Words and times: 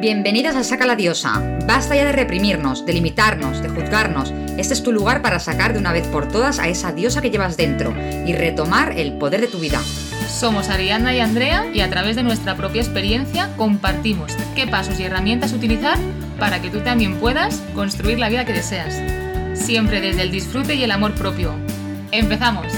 Bienvenidas 0.00 0.54
a 0.54 0.62
Saca 0.62 0.86
la 0.86 0.94
Diosa. 0.94 1.58
Basta 1.66 1.96
ya 1.96 2.04
de 2.04 2.12
reprimirnos, 2.12 2.86
de 2.86 2.92
limitarnos, 2.92 3.60
de 3.60 3.68
juzgarnos. 3.68 4.30
Este 4.56 4.72
es 4.72 4.84
tu 4.84 4.92
lugar 4.92 5.22
para 5.22 5.40
sacar 5.40 5.72
de 5.72 5.80
una 5.80 5.92
vez 5.92 6.06
por 6.06 6.28
todas 6.28 6.60
a 6.60 6.68
esa 6.68 6.92
diosa 6.92 7.20
que 7.20 7.30
llevas 7.30 7.56
dentro 7.56 7.92
y 8.24 8.32
retomar 8.32 8.92
el 8.96 9.14
poder 9.14 9.40
de 9.40 9.48
tu 9.48 9.58
vida. 9.58 9.80
Somos 10.28 10.68
Ariana 10.68 11.16
y 11.16 11.18
Andrea 11.18 11.66
y 11.74 11.80
a 11.80 11.90
través 11.90 12.14
de 12.14 12.22
nuestra 12.22 12.56
propia 12.56 12.80
experiencia 12.80 13.50
compartimos 13.56 14.36
qué 14.54 14.68
pasos 14.68 15.00
y 15.00 15.02
herramientas 15.02 15.52
utilizar 15.52 15.98
para 16.38 16.62
que 16.62 16.70
tú 16.70 16.78
también 16.78 17.18
puedas 17.18 17.60
construir 17.74 18.20
la 18.20 18.28
vida 18.28 18.44
que 18.44 18.52
deseas. 18.52 19.02
Siempre 19.58 20.00
desde 20.00 20.22
el 20.22 20.30
disfrute 20.30 20.76
y 20.76 20.84
el 20.84 20.92
amor 20.92 21.12
propio. 21.16 21.54
¡Empezamos! 22.12 22.68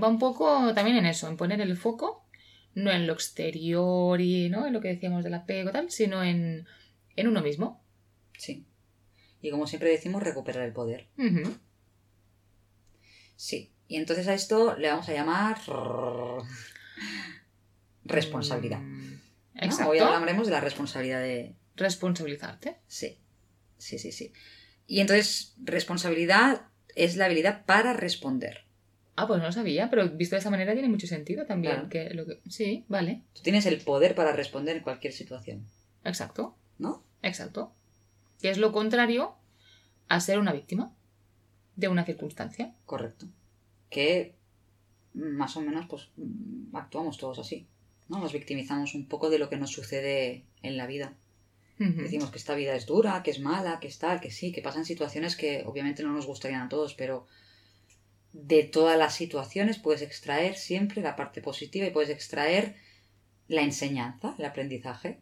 Va 0.00 0.08
un 0.08 0.18
poco 0.18 0.74
también 0.74 0.98
en 0.98 1.06
eso, 1.06 1.26
en 1.26 1.38
poner 1.38 1.62
el 1.62 1.74
foco 1.78 2.27
no 2.78 2.90
en 2.90 3.06
lo 3.06 3.12
exterior 3.12 4.20
y 4.20 4.48
¿no? 4.48 4.66
en 4.66 4.72
lo 4.72 4.80
que 4.80 4.88
decíamos 4.88 5.24
del 5.24 5.34
apego 5.34 5.70
tal, 5.70 5.90
sino 5.90 6.22
en, 6.22 6.66
uno 7.16 7.42
mismo. 7.42 7.82
Sí. 8.36 8.66
Y 9.42 9.50
como 9.50 9.66
siempre 9.66 9.90
decimos, 9.90 10.22
recuperar 10.22 10.64
el 10.64 10.72
poder. 10.72 11.08
Sí. 13.36 13.72
Y 13.88 13.96
entonces 13.96 14.28
a 14.28 14.34
esto 14.34 14.76
le 14.76 14.88
vamos 14.88 15.08
a 15.08 15.12
llamar 15.12 15.58
responsabilidad. 18.04 18.80
Mm, 18.80 19.20
exacto. 19.54 19.90
Hoy 19.90 19.98
hablaremos 19.98 20.46
de 20.46 20.52
la 20.52 20.60
responsabilidad 20.60 21.20
de... 21.20 21.56
Responsabilizarte. 21.74 22.76
Sí. 22.86 23.18
Sí, 23.78 23.98
sí, 23.98 24.12
sí. 24.12 24.32
Y 24.86 25.00
entonces, 25.00 25.54
responsabilidad 25.58 26.68
es 26.94 27.16
la 27.16 27.26
habilidad 27.26 27.64
para 27.64 27.92
responder. 27.92 28.67
Ah, 29.18 29.26
pues 29.26 29.40
no 29.40 29.46
lo 29.46 29.52
sabía, 29.52 29.90
pero 29.90 30.08
visto 30.10 30.36
de 30.36 30.40
esa 30.40 30.50
manera 30.50 30.74
tiene 30.74 30.88
mucho 30.88 31.08
sentido 31.08 31.44
también. 31.44 31.88
Que 31.88 32.10
lo 32.14 32.24
que... 32.24 32.40
Sí, 32.48 32.84
vale. 32.86 33.22
Tú 33.32 33.42
tienes 33.42 33.66
el 33.66 33.80
poder 33.80 34.14
para 34.14 34.32
responder 34.32 34.76
en 34.76 34.82
cualquier 34.84 35.12
situación. 35.12 35.66
Exacto. 36.04 36.54
¿No? 36.78 37.02
Exacto. 37.22 37.72
Que 38.40 38.50
es 38.50 38.58
lo 38.58 38.70
contrario 38.70 39.34
a 40.08 40.20
ser 40.20 40.38
una 40.38 40.52
víctima 40.52 40.94
de 41.74 41.88
una 41.88 42.04
circunstancia. 42.04 42.72
Correcto. 42.86 43.26
Que 43.90 44.36
más 45.14 45.56
o 45.56 45.62
menos 45.62 45.86
pues 45.86 46.10
actuamos 46.72 47.18
todos 47.18 47.40
así. 47.40 47.66
¿no? 48.08 48.20
Nos 48.20 48.32
victimizamos 48.32 48.94
un 48.94 49.06
poco 49.06 49.30
de 49.30 49.40
lo 49.40 49.48
que 49.48 49.56
nos 49.56 49.72
sucede 49.72 50.44
en 50.62 50.76
la 50.76 50.86
vida. 50.86 51.14
Decimos 51.80 52.30
que 52.30 52.38
esta 52.38 52.54
vida 52.54 52.74
es 52.76 52.86
dura, 52.86 53.22
que 53.24 53.32
es 53.32 53.40
mala, 53.40 53.80
que 53.80 53.88
es 53.88 53.98
tal, 53.98 54.20
que 54.20 54.30
sí, 54.30 54.50
que 54.52 54.62
pasan 54.62 54.84
situaciones 54.84 55.36
que 55.36 55.64
obviamente 55.64 56.04
no 56.04 56.12
nos 56.12 56.26
gustarían 56.26 56.62
a 56.62 56.68
todos, 56.68 56.94
pero 56.94 57.26
de 58.32 58.62
todas 58.64 58.98
las 58.98 59.14
situaciones 59.14 59.78
puedes 59.78 60.02
extraer 60.02 60.56
siempre 60.56 61.02
la 61.02 61.16
parte 61.16 61.40
positiva 61.40 61.86
y 61.86 61.90
puedes 61.90 62.10
extraer 62.10 62.76
la 63.48 63.62
enseñanza, 63.62 64.34
el 64.38 64.44
aprendizaje. 64.44 65.20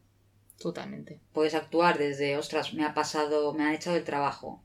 Totalmente. 0.58 1.20
Puedes 1.32 1.54
actuar 1.54 1.98
desde, 1.98 2.36
ostras, 2.36 2.74
me 2.74 2.84
ha 2.84 2.94
pasado, 2.94 3.52
me 3.54 3.64
han 3.64 3.74
echado 3.74 3.96
el 3.96 4.04
trabajo. 4.04 4.62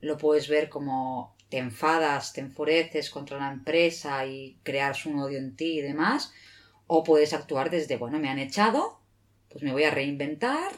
Lo 0.00 0.18
puedes 0.18 0.48
ver 0.48 0.68
como 0.68 1.34
te 1.48 1.58
enfadas, 1.58 2.32
te 2.32 2.40
enfureces 2.40 3.10
contra 3.10 3.38
la 3.38 3.52
empresa 3.52 4.24
y 4.26 4.58
creas 4.62 5.06
un 5.06 5.18
odio 5.18 5.38
en 5.38 5.56
ti 5.56 5.78
y 5.78 5.82
demás. 5.82 6.32
O 6.86 7.02
puedes 7.02 7.32
actuar 7.32 7.70
desde, 7.70 7.96
bueno, 7.96 8.18
me 8.18 8.28
han 8.28 8.38
echado, 8.38 9.00
pues 9.48 9.64
me 9.64 9.72
voy 9.72 9.84
a 9.84 9.90
reinventar, 9.90 10.72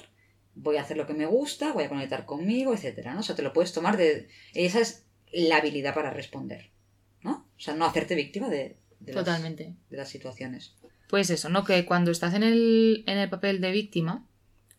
voy 0.55 0.77
a 0.77 0.83
hacer 0.83 0.97
lo 0.97 1.07
que 1.07 1.15
me 1.15 1.27
gusta, 1.27 1.73
voy 1.73 1.85
a 1.85 1.89
conectar 1.89 2.25
conmigo, 2.25 2.73
etcétera, 2.73 3.15
¿no? 3.15 3.21
O 3.21 3.23
sea, 3.23 3.35
te 3.35 3.43
lo 3.43 3.53
puedes 3.53 3.73
tomar 3.73 3.97
de... 3.97 4.29
Esa 4.55 4.81
es 4.81 5.05
la 5.33 5.57
habilidad 5.57 5.95
para 5.95 6.11
responder. 6.11 6.71
O 7.67 7.69
sea, 7.71 7.75
no 7.75 7.85
hacerte 7.85 8.15
víctima 8.15 8.49
de, 8.49 8.79
Totalmente. 9.13 9.65
Las, 9.65 9.91
de 9.91 9.97
las 9.97 10.09
situaciones. 10.09 10.75
Pues 11.09 11.31
eso, 11.31 11.49
¿no? 11.49 11.65
Que 11.65 11.85
cuando 11.85 12.13
estás 12.13 12.35
en 12.35 12.45
el, 12.45 13.03
en 13.09 13.19
el 13.19 13.29
papel 13.29 13.61
de 13.61 13.73
víctima, 13.73 14.25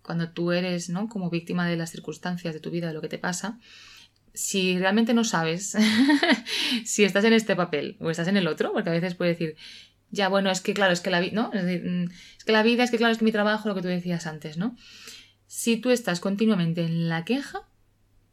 cuando 0.04 0.30
tú 0.30 0.54
eres, 0.54 0.88
¿no? 0.88 1.10
Como 1.10 1.30
víctima 1.30 1.68
de 1.68 1.76
las 1.76 1.92
circunstancias 1.92 2.54
de 2.54 2.62
tu 2.62 2.72
vida, 2.72 2.88
de 2.88 2.94
lo 2.94 3.02
que 3.02 3.10
te 3.10 3.18
pasa, 3.18 3.60
si 4.34 4.80
realmente 4.80 5.14
no 5.14 5.26
sabes 5.26 5.76
si 6.86 7.04
estás 7.04 7.26
en 7.26 7.34
este 7.34 7.58
papel 7.58 7.98
o 8.00 8.10
estás 8.10 8.30
en 8.30 8.38
el 8.38 8.48
otro, 8.48 8.72
porque 8.72 8.90
a 8.90 8.94
veces 8.94 9.16
puedes 9.16 9.38
decir, 9.38 9.58
ya, 10.10 10.30
bueno, 10.30 10.50
es 10.50 10.62
que 10.62 10.74
claro, 10.74 10.94
es 10.94 11.02
que 11.02 11.10
la 11.10 11.20
vida, 11.20 11.34
¿no? 11.34 11.52
Es, 11.54 11.66
decir, 11.66 11.84
mm, 11.84 12.12
es 12.38 12.44
que 12.46 12.54
la 12.54 12.64
vida, 12.64 12.86
es 12.86 12.92
que 12.92 12.98
claro, 12.98 13.12
es 13.12 13.18
que 13.18 13.26
mi 13.26 13.34
trabajo, 13.34 13.68
lo 13.68 13.76
que 13.76 13.82
tú 13.82 13.90
decías 13.90 14.28
antes, 14.28 14.58
¿no? 14.58 14.78
Si 15.46 15.76
tú 15.76 15.90
estás 15.90 16.22
continuamente 16.22 16.86
en 16.86 17.10
la 17.10 17.26
queja, 17.26 17.68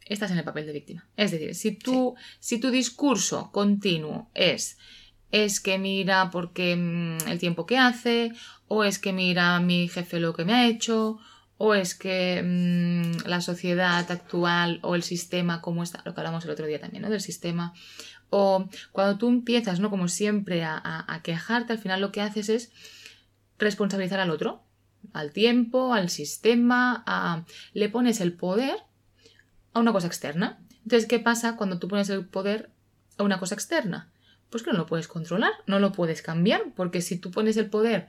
estás 0.06 0.30
en 0.30 0.38
el 0.38 0.44
papel 0.44 0.66
de 0.66 0.72
víctima. 0.72 1.06
Es 1.16 1.30
decir, 1.30 1.54
si 1.54 1.72
tu, 1.72 2.14
si 2.40 2.58
tu 2.58 2.70
discurso 2.70 3.50
continuo 3.52 4.30
es 4.34 4.78
es 5.34 5.58
que 5.58 5.78
mira 5.78 6.30
porque 6.30 6.76
mm, 6.76 7.28
el 7.28 7.40
tiempo 7.40 7.66
que 7.66 7.76
hace, 7.76 8.30
o 8.68 8.84
es 8.84 9.00
que 9.00 9.12
mira 9.12 9.58
mi 9.58 9.88
jefe 9.88 10.20
lo 10.20 10.32
que 10.32 10.44
me 10.44 10.54
ha 10.54 10.68
hecho, 10.68 11.18
o 11.56 11.74
es 11.74 11.96
que 11.96 12.40
mm, 12.40 13.26
la 13.26 13.40
sociedad 13.40 14.08
actual 14.12 14.78
o 14.82 14.94
el 14.94 15.02
sistema 15.02 15.60
como 15.60 15.82
está, 15.82 16.02
lo 16.04 16.14
que 16.14 16.20
hablamos 16.20 16.44
el 16.44 16.50
otro 16.50 16.66
día 16.66 16.80
también, 16.80 17.02
¿no? 17.02 17.10
Del 17.10 17.20
sistema. 17.20 17.74
O 18.30 18.68
cuando 18.92 19.18
tú 19.18 19.28
empiezas, 19.28 19.80
¿no? 19.80 19.90
Como 19.90 20.06
siempre, 20.06 20.62
a, 20.62 21.04
a 21.08 21.22
quejarte, 21.22 21.72
al 21.72 21.80
final 21.80 22.00
lo 22.00 22.12
que 22.12 22.20
haces 22.20 22.48
es 22.48 22.70
responsabilizar 23.58 24.20
al 24.20 24.30
otro, 24.30 24.62
al 25.12 25.32
tiempo, 25.32 25.94
al 25.94 26.10
sistema, 26.10 27.02
a... 27.06 27.44
le 27.72 27.88
pones 27.88 28.20
el 28.20 28.34
poder 28.34 28.76
a 29.74 29.80
una 29.80 29.92
cosa 29.92 30.06
externa. 30.06 30.58
Entonces, 30.84 31.06
¿qué 31.06 31.18
pasa 31.18 31.56
cuando 31.56 31.78
tú 31.78 31.88
pones 31.88 32.08
el 32.08 32.24
poder 32.24 32.70
a 33.18 33.24
una 33.24 33.38
cosa 33.38 33.54
externa? 33.54 34.10
Pues 34.48 34.62
que 34.62 34.70
no 34.70 34.78
lo 34.78 34.86
puedes 34.86 35.08
controlar, 35.08 35.52
no 35.66 35.78
lo 35.80 35.92
puedes 35.92 36.22
cambiar, 36.22 36.62
porque 36.74 37.02
si 37.02 37.18
tú 37.18 37.30
pones 37.30 37.56
el 37.56 37.68
poder 37.68 38.08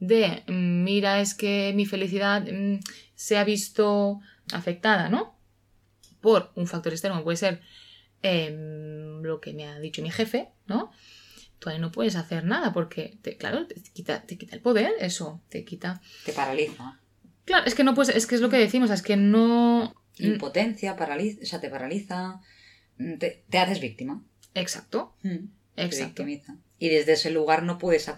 de, 0.00 0.42
mm, 0.46 0.84
mira, 0.84 1.20
es 1.20 1.34
que 1.34 1.72
mi 1.74 1.86
felicidad 1.86 2.42
mm, 2.42 2.80
se 3.14 3.38
ha 3.38 3.44
visto 3.44 4.20
afectada, 4.52 5.08
¿no? 5.08 5.38
Por 6.20 6.50
un 6.56 6.66
factor 6.66 6.92
externo, 6.92 7.22
puede 7.22 7.36
ser 7.36 7.60
em, 8.22 9.22
lo 9.22 9.40
que 9.40 9.52
me 9.52 9.66
ha 9.66 9.78
dicho 9.78 10.02
mi 10.02 10.10
jefe, 10.10 10.50
¿no? 10.66 10.90
Tú 11.58 11.70
ahí 11.70 11.78
no 11.78 11.92
puedes 11.92 12.16
hacer 12.16 12.44
nada 12.44 12.72
porque, 12.72 13.18
claro, 13.38 13.66
te 13.66 13.80
quita, 13.92 14.22
te 14.22 14.36
quita 14.36 14.56
el 14.56 14.62
poder, 14.62 14.92
eso, 14.98 15.40
te 15.48 15.64
quita... 15.64 16.00
Te 16.24 16.32
paraliza. 16.32 17.00
Claro, 17.44 17.66
es 17.66 17.74
que 17.74 17.84
no 17.84 17.94
puedes, 17.94 18.14
es 18.16 18.26
que 18.26 18.34
es 18.34 18.40
lo 18.40 18.48
que 18.48 18.56
decimos, 18.56 18.90
es 18.90 19.02
que 19.02 19.16
no, 19.16 19.94
Mm. 20.18 20.24
impotencia, 20.24 20.96
paraliza, 20.96 21.40
o 21.42 21.46
sea, 21.46 21.60
te 21.60 21.70
paraliza, 21.70 22.40
mm, 22.98 23.14
te, 23.18 23.58
haces 23.58 23.80
víctima. 23.80 24.24
Exacto. 24.54 25.14
Mm. 25.22 25.46
Exacto. 25.76 26.24
Y 26.78 26.88
desde 26.88 27.12
ese 27.14 27.30
lugar 27.30 27.62
no 27.62 27.78
puedes... 27.78 28.10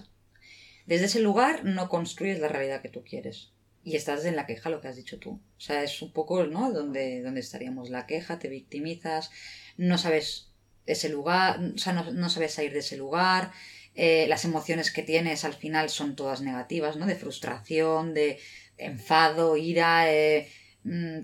Desde 0.87 1.07
ese 1.07 1.21
lugar 1.21 1.65
no 1.65 1.89
construyes 1.89 2.39
la 2.39 2.49
realidad 2.49 2.83
que 2.83 2.89
tú 2.89 3.03
quieres. 3.03 3.51
Y 3.83 3.97
estás 3.97 4.25
en 4.25 4.37
la 4.37 4.47
queja, 4.47 4.69
lo 4.69 4.81
que 4.81 4.89
has 4.89 4.97
dicho 4.97 5.19
tú. 5.19 5.31
O 5.31 5.61
sea, 5.61 5.83
es 5.83 6.03
un 6.03 6.13
poco, 6.13 6.45
¿no? 6.45 6.73
Donde, 6.73 7.23
donde 7.23 7.41
estaríamos. 7.41 7.91
La 7.91 8.07
queja, 8.07 8.39
te 8.39 8.49
victimizas, 8.49 9.31
no 9.77 9.97
sabes 9.97 10.51
ese 10.87 11.09
lugar, 11.09 11.61
o 11.75 11.79
sea, 11.79 11.93
no, 11.93 12.31
sabes 12.31 12.55
salir 12.55 12.73
de 12.73 12.81
ese 12.81 12.97
lugar. 12.97 13.53
Eh, 13.95 14.27
las 14.29 14.45
emociones 14.45 14.93
que 14.93 15.03
tienes 15.03 15.45
al 15.45 15.55
final 15.55 15.89
son 15.89 16.17
todas 16.17 16.41
negativas, 16.41 16.97
¿no? 16.97 17.07
De 17.07 17.17
frustración, 17.17 18.15
de 18.15 18.39
enfado, 18.77 19.57
ira, 19.57 20.13
eh, 20.13 20.49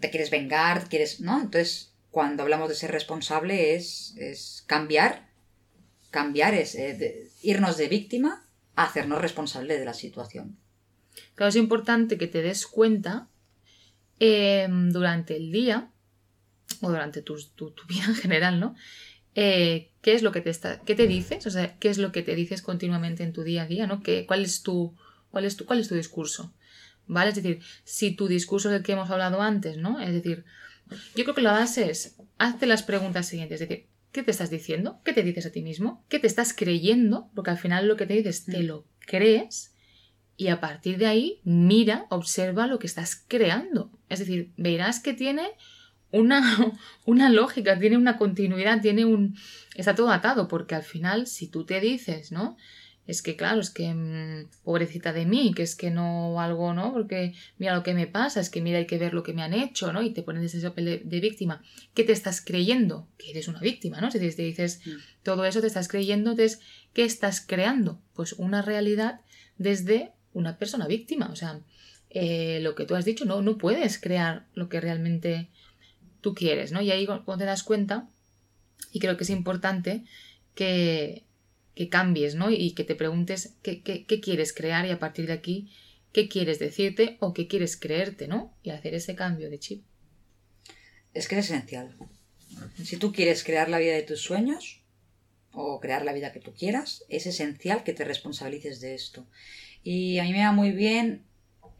te 0.01 0.11
quieres 0.11 0.31
vengar, 0.31 0.89
quieres, 0.89 1.21
¿no? 1.21 1.41
Entonces, 1.41 1.93
cuando 2.11 2.43
hablamos 2.43 2.69
de 2.69 2.75
ser 2.75 2.91
responsable 2.91 3.75
es, 3.75 4.15
es 4.17 4.65
cambiar, 4.67 5.31
cambiar 6.11 6.55
es 6.55 6.75
eh, 6.75 7.31
irnos 7.43 7.77
de 7.77 7.89
víctima 7.89 8.47
a 8.75 8.85
hacernos 8.85 9.21
responsable 9.21 9.79
de 9.79 9.85
la 9.85 9.95
situación. 9.95 10.59
Claro, 11.35 11.51
es 11.51 11.57
importante 11.57 12.19
que 12.19 12.27
te 12.27 12.43
des 12.43 12.67
cuenta 12.67 13.29
em, 14.19 14.91
durante 14.91 15.37
el 15.37 15.53
día 15.53 15.91
o 16.81 16.91
durante 16.91 17.23
tu, 17.23 17.37
vida 17.89 18.05
en 18.09 18.15
general, 18.15 18.61
¿no? 18.61 18.75
Eh, 19.35 19.91
¿Qué 20.03 20.15
es 20.15 20.23
lo 20.23 20.33
que 20.33 20.41
te 20.41 20.51
está, 20.51 20.81
qué 20.81 20.95
te 20.95 21.07
dices? 21.07 21.47
O 21.47 21.51
sea, 21.51 21.79
¿qué 21.79 21.89
es 21.89 21.99
lo 21.99 22.13
que 22.13 22.23
te 22.23 22.35
dices 22.35 22.61
continuamente 22.61 23.23
en 23.23 23.33
tu 23.33 23.43
día 23.43 23.63
a 23.63 23.67
día, 23.67 23.87
¿no? 23.87 24.03
¿Qué, 24.03 24.27
cuál, 24.27 24.45
es 24.45 24.63
tu, 24.63 24.95
cuál, 25.31 25.45
es 25.45 25.57
tu, 25.57 25.65
¿Cuál 25.65 25.81
es 25.81 25.89
tu 25.89 25.95
discurso? 25.95 26.53
¿Vale? 27.07 27.31
Es 27.31 27.37
decir, 27.37 27.61
si 27.85 28.13
tu 28.13 28.29
discurso 28.29 28.71
es 28.71 28.77
el 28.77 28.83
que 28.83 28.93
hemos 28.93 29.11
hablado 29.11 29.43
antes, 29.43 29.77
¿no? 29.77 30.01
Es 30.01 30.13
decir, 30.13 30.45
yo 31.15 31.25
creo 31.25 31.35
que 31.35 31.43
la 31.43 31.53
base 31.53 31.91
es, 31.91 32.17
hazte 32.39 32.67
las 32.67 32.83
preguntas 32.83 33.27
siguientes, 33.27 33.61
es 33.61 33.69
decir, 33.69 33.87
¿qué 34.13 34.23
te 34.23 34.31
estás 34.31 34.51
diciendo? 34.51 35.01
¿Qué 35.05 35.13
te 35.13 35.23
dices 35.23 35.47
a 35.47 35.53
ti 35.53 35.63
mismo? 35.63 36.05
¿Qué 36.09 36.19
te 36.19 36.27
estás 36.27 36.53
creyendo? 36.53 37.31
Porque 37.35 37.51
al 37.51 37.59
final 37.59 37.89
lo 37.89 37.97
que 37.97 38.07
te 38.07 38.15
dices 38.15 38.45
te 38.45 38.63
mm. 38.63 38.67
lo 38.67 38.87
crees 39.01 39.75
y 40.37 40.49
a 40.49 40.61
partir 40.61 40.99
de 40.99 41.07
ahí 41.07 41.41
mira, 41.45 42.07
observa 42.11 42.67
lo 42.67 42.79
que 42.79 42.87
estás 42.87 43.25
creando. 43.29 43.91
Es 44.09 44.19
decir, 44.19 44.53
verás 44.57 45.01
que 45.01 45.15
tiene 45.15 45.49
una, 46.11 46.43
una 47.05 47.31
lógica, 47.31 47.79
tiene 47.79 47.97
una 47.97 48.17
continuidad, 48.17 48.81
tiene 48.81 49.05
un... 49.05 49.37
está 49.75 49.95
todo 49.95 50.11
atado, 50.11 50.49
porque 50.49 50.75
al 50.75 50.83
final 50.83 51.27
si 51.27 51.49
tú 51.49 51.65
te 51.65 51.81
dices, 51.81 52.33
¿no? 52.33 52.57
Es 53.07 53.21
que 53.21 53.37
claro, 53.37 53.61
es 53.61 53.71
que 53.71 53.93
mm, 53.93 54.49
pobrecita 54.65 55.13
de 55.13 55.27
mí, 55.27 55.53
que 55.55 55.63
es 55.63 55.75
que 55.75 55.91
no 55.91 56.41
algo, 56.41 56.73
¿no? 56.73 56.93
Porque 56.93 57.35
mira 57.59 57.75
lo 57.75 57.83
que 57.83 57.95
me 57.95 58.07
pasa, 58.07 58.41
es 58.41 58.49
que 58.49 58.61
mira 58.61 58.79
hay 58.79 58.87
que 58.87 58.99
ver 58.99 59.13
lo 59.13 59.23
que 59.23 59.33
me 59.33 59.43
han 59.43 59.55
hecho, 59.55 59.93
¿no? 59.93 60.03
Y 60.03 60.11
te 60.11 60.23
pones 60.23 60.55
ese 60.55 60.69
papel 60.69 61.03
de, 61.05 61.21
víctima. 61.21 61.63
¿Qué 61.95 62.05
te 62.05 62.13
estás 62.13 62.41
creyendo? 62.41 63.09
Que 63.19 63.31
eres 63.31 63.49
una 63.49 63.61
víctima, 63.61 64.01
¿no? 64.01 64.11
Si 64.11 64.19
te 64.19 64.43
dices 64.43 64.81
mm. 64.87 64.91
todo 65.25 65.45
eso, 65.45 65.61
te 65.61 65.67
estás 65.67 65.89
creyendo, 65.89 66.31
entonces, 66.31 66.61
¿qué 66.93 67.05
estás 67.05 67.41
creando? 67.41 68.01
Pues 68.15 68.35
una 68.35 68.63
realidad 68.63 69.21
desde 69.59 70.13
una 70.33 70.59
persona 70.59 70.87
víctima, 70.87 71.29
o 71.31 71.37
sea, 71.37 71.61
eh, 72.11 72.61
lo 72.63 72.75
que 72.75 72.85
tú 72.85 72.95
has 72.95 73.05
dicho, 73.05 73.25
no, 73.25 73.43
no 73.43 73.59
puedes 73.59 73.99
crear 73.99 74.47
lo 74.55 74.69
que 74.69 74.81
realmente 74.81 75.51
tú 76.21 76.35
quieres, 76.35 76.71
¿no? 76.71 76.81
Y 76.81 76.91
ahí 76.91 77.05
cuando 77.05 77.39
te 77.39 77.45
das 77.45 77.63
cuenta, 77.63 78.09
y 78.93 79.01
creo 79.01 79.17
que 79.17 79.25
es 79.25 79.31
importante 79.31 80.05
que, 80.55 81.25
que 81.75 81.89
cambies, 81.89 82.35
¿no? 82.35 82.51
Y 82.51 82.73
que 82.73 82.85
te 82.85 82.95
preguntes 82.95 83.55
qué, 83.63 83.83
qué, 83.83 84.05
qué, 84.05 84.21
quieres 84.21 84.53
crear 84.53 84.87
y 84.87 84.91
a 84.91 84.99
partir 84.99 85.27
de 85.27 85.33
aquí, 85.33 85.73
qué 86.13 86.29
quieres 86.29 86.59
decirte 86.59 87.17
o 87.21 87.33
qué 87.33 87.49
quieres 87.49 87.77
creerte, 87.77 88.29
¿no? 88.29 88.55
Y 88.63 88.71
hacer 88.71 88.95
ese 88.95 89.15
cambio 89.15 89.51
de 89.51 89.59
chip. 89.59 89.85
Es 91.15 91.29
que 91.29 91.39
es 91.39 91.47
esencial. 91.51 91.97
Si 92.83 92.97
tú 92.97 93.13
quieres 93.13 93.45
crear 93.45 93.69
la 93.69 93.79
vida 93.79 93.95
de 93.95 94.03
tus 94.03 94.21
sueños 94.21 94.83
o 95.53 95.81
crear 95.81 96.05
la 96.05 96.13
vida 96.13 96.33
que 96.33 96.41
tú 96.41 96.53
quieras, 96.53 97.05
es 97.09 97.27
esencial 97.27 97.85
que 97.85 97.93
te 97.93 98.05
responsabilices 98.05 98.81
de 98.81 98.95
esto. 98.95 99.27
Y 99.83 100.19
a 100.19 100.25
mí 100.25 100.33
me 100.33 100.45
va 100.45 100.53
muy 100.53 100.71
bien, 100.71 101.25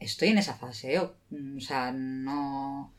estoy 0.01 0.29
en 0.29 0.39
esa 0.39 0.55
fase, 0.55 0.95
¿eh? 0.95 1.01
o 1.01 1.15
sea, 1.61 1.93
no... 1.93 2.95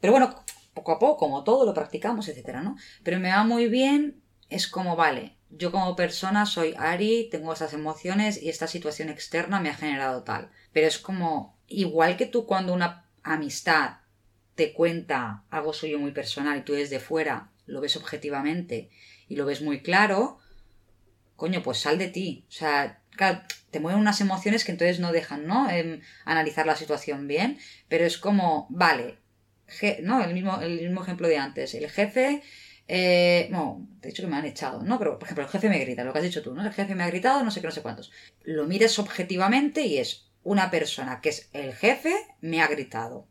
Pero 0.00 0.12
bueno, 0.12 0.34
poco 0.72 0.92
a 0.92 0.98
poco, 0.98 1.16
como 1.18 1.44
todo, 1.44 1.66
lo 1.66 1.74
practicamos, 1.74 2.28
etcétera, 2.28 2.62
¿no? 2.62 2.76
Pero 3.02 3.20
me 3.20 3.28
va 3.28 3.44
muy 3.44 3.68
bien, 3.68 4.22
es 4.48 4.66
como, 4.66 4.96
vale, 4.96 5.36
yo 5.50 5.72
como 5.72 5.96
persona 5.96 6.46
soy 6.46 6.74
Ari, 6.78 7.28
tengo 7.30 7.52
esas 7.52 7.72
emociones 7.72 8.40
y 8.40 8.48
esta 8.48 8.66
situación 8.66 9.08
externa 9.08 9.60
me 9.60 9.68
ha 9.68 9.74
generado 9.74 10.22
tal. 10.22 10.50
Pero 10.72 10.86
es 10.86 10.98
como, 10.98 11.58
igual 11.66 12.16
que 12.16 12.26
tú 12.26 12.46
cuando 12.46 12.72
una 12.72 13.06
amistad 13.22 13.98
te 14.54 14.72
cuenta 14.72 15.44
algo 15.50 15.72
suyo 15.72 15.98
muy 15.98 16.12
personal 16.12 16.58
y 16.58 16.62
tú 16.62 16.74
desde 16.74 17.00
fuera 17.00 17.50
lo 17.66 17.80
ves 17.80 17.96
objetivamente 17.96 18.90
y 19.28 19.36
lo 19.36 19.46
ves 19.46 19.62
muy 19.62 19.80
claro, 19.80 20.38
coño, 21.36 21.62
pues 21.62 21.78
sal 21.78 21.98
de 21.98 22.08
ti. 22.08 22.44
O 22.48 22.52
sea, 22.52 23.00
claro, 23.16 23.42
te 23.70 23.80
mueven 23.80 24.00
unas 24.00 24.20
emociones 24.20 24.64
que 24.64 24.72
entonces 24.72 25.00
no 25.00 25.12
dejan, 25.12 25.46
¿no? 25.46 25.70
Em, 25.70 26.00
analizar 26.24 26.66
la 26.66 26.76
situación 26.76 27.28
bien, 27.28 27.58
pero 27.88 28.04
es 28.04 28.18
como, 28.18 28.66
vale, 28.70 29.18
no, 30.02 30.22
el 30.22 30.34
mismo, 30.34 30.60
el 30.60 30.80
mismo 30.80 31.02
ejemplo 31.02 31.28
de 31.28 31.38
antes. 31.38 31.74
El 31.74 31.88
jefe 31.88 32.42
eh, 32.92 33.46
no, 33.52 33.86
te 34.00 34.08
he 34.08 34.10
dicho 34.10 34.24
que 34.24 34.28
me 34.28 34.34
han 34.34 34.44
echado, 34.46 34.82
¿no? 34.82 34.98
Pero, 34.98 35.16
por 35.16 35.26
ejemplo, 35.26 35.44
el 35.44 35.50
jefe 35.50 35.68
me 35.68 35.78
grita, 35.78 36.02
lo 36.02 36.12
que 36.12 36.18
has 36.18 36.24
dicho 36.24 36.42
tú, 36.42 36.52
¿no? 36.52 36.66
El 36.66 36.72
jefe 36.72 36.96
me 36.96 37.04
ha 37.04 37.06
gritado, 37.06 37.44
no 37.44 37.52
sé 37.52 37.60
qué, 37.60 37.68
no 37.68 37.72
sé 37.72 37.82
cuántos. 37.82 38.10
Lo 38.42 38.66
mires 38.66 38.98
objetivamente 38.98 39.82
y 39.82 39.98
es 39.98 40.28
una 40.42 40.72
persona 40.72 41.20
que 41.20 41.28
es 41.28 41.50
el 41.52 41.72
jefe 41.72 42.12
me 42.40 42.60
ha 42.60 42.66
gritado. 42.66 43.28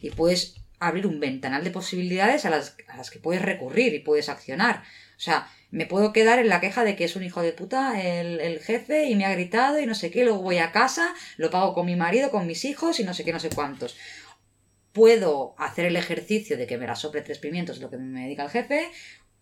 Y 0.00 0.12
puedes 0.12 0.62
abrir 0.78 1.06
un 1.06 1.20
ventanal 1.20 1.62
de 1.62 1.70
posibilidades 1.70 2.46
a 2.46 2.50
las, 2.50 2.78
a 2.88 2.96
las 2.96 3.10
que 3.10 3.18
puedes 3.18 3.42
recurrir 3.42 3.92
y 3.92 3.98
puedes 3.98 4.30
accionar. 4.30 4.82
O 5.18 5.20
sea, 5.20 5.46
me 5.70 5.84
puedo 5.84 6.14
quedar 6.14 6.38
en 6.38 6.48
la 6.48 6.60
queja 6.60 6.82
de 6.82 6.96
que 6.96 7.04
es 7.04 7.16
un 7.16 7.22
hijo 7.22 7.42
de 7.42 7.52
puta 7.52 8.00
el, 8.02 8.40
el, 8.40 8.60
jefe 8.60 9.10
y 9.10 9.14
me 9.14 9.26
ha 9.26 9.32
gritado 9.32 9.78
y 9.78 9.84
no 9.84 9.94
sé 9.94 10.10
qué, 10.10 10.24
luego 10.24 10.40
voy 10.40 10.56
a 10.56 10.72
casa, 10.72 11.14
lo 11.36 11.50
pago 11.50 11.74
con 11.74 11.84
mi 11.84 11.96
marido, 11.96 12.30
con 12.30 12.46
mis 12.46 12.64
hijos 12.64 12.98
y 12.98 13.04
no 13.04 13.12
sé 13.12 13.24
qué, 13.24 13.32
no 13.32 13.40
sé 13.40 13.50
cuántos 13.50 13.96
puedo 14.96 15.54
hacer 15.58 15.84
el 15.84 15.96
ejercicio 15.96 16.56
de 16.56 16.66
que 16.66 16.78
me 16.78 16.86
la 16.86 16.96
sople 16.96 17.20
tres 17.20 17.38
pimientos, 17.38 17.80
lo 17.80 17.90
que 17.90 17.98
me 17.98 18.22
dedica 18.22 18.44
el 18.44 18.48
jefe, 18.48 18.88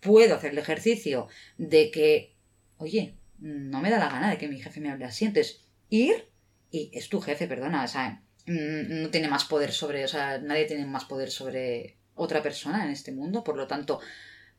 puedo 0.01 0.35
hacer 0.35 0.51
el 0.51 0.59
ejercicio 0.59 1.29
de 1.59 1.93
que, 1.93 2.35
oye, 2.79 3.15
no 3.39 3.81
me 3.81 3.89
da 3.89 3.99
la 3.99 4.11
gana 4.11 4.31
de 4.33 4.37
que 4.37 4.49
mi 4.49 4.61
jefe 4.61 4.81
me 4.81 4.91
hable 4.91 5.05
así, 5.05 5.27
entonces 5.27 5.61
ir 5.91 6.29
y 6.73 6.91
es 6.93 7.09
tu 7.09 7.21
jefe, 7.21 7.47
perdona, 7.47 7.85
o 7.85 7.87
sea, 7.87 8.21
mm, 8.47 9.03
no 9.03 9.11
tiene 9.11 9.29
más 9.29 9.45
poder 9.45 9.71
sobre, 9.71 10.05
o 10.05 10.09
sea, 10.09 10.39
nadie 10.39 10.65
tiene 10.65 10.87
más 10.87 11.05
poder 11.05 11.31
sobre 11.31 11.99
otra 12.17 12.43
persona 12.43 12.85
en 12.85 12.91
este 12.91 13.13
mundo, 13.13 13.45
por 13.45 13.57
lo 13.57 13.69
tanto, 13.69 14.01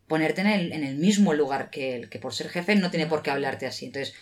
ponerte 0.07 0.39
en 0.39 0.47
el, 0.47 0.71
en 0.71 0.85
el 0.85 0.95
mismo 0.95 1.33
lugar 1.33 1.71
que 1.71 1.95
él, 1.95 2.09
que 2.09 2.19
por 2.19 2.33
ser 2.33 2.47
jefe 2.47 2.73
no 2.77 2.89
tiene 2.89 3.07
por 3.07 3.21
qué 3.21 3.31
hablarte 3.31 3.65
así, 3.65 3.87
entonces 3.87 4.15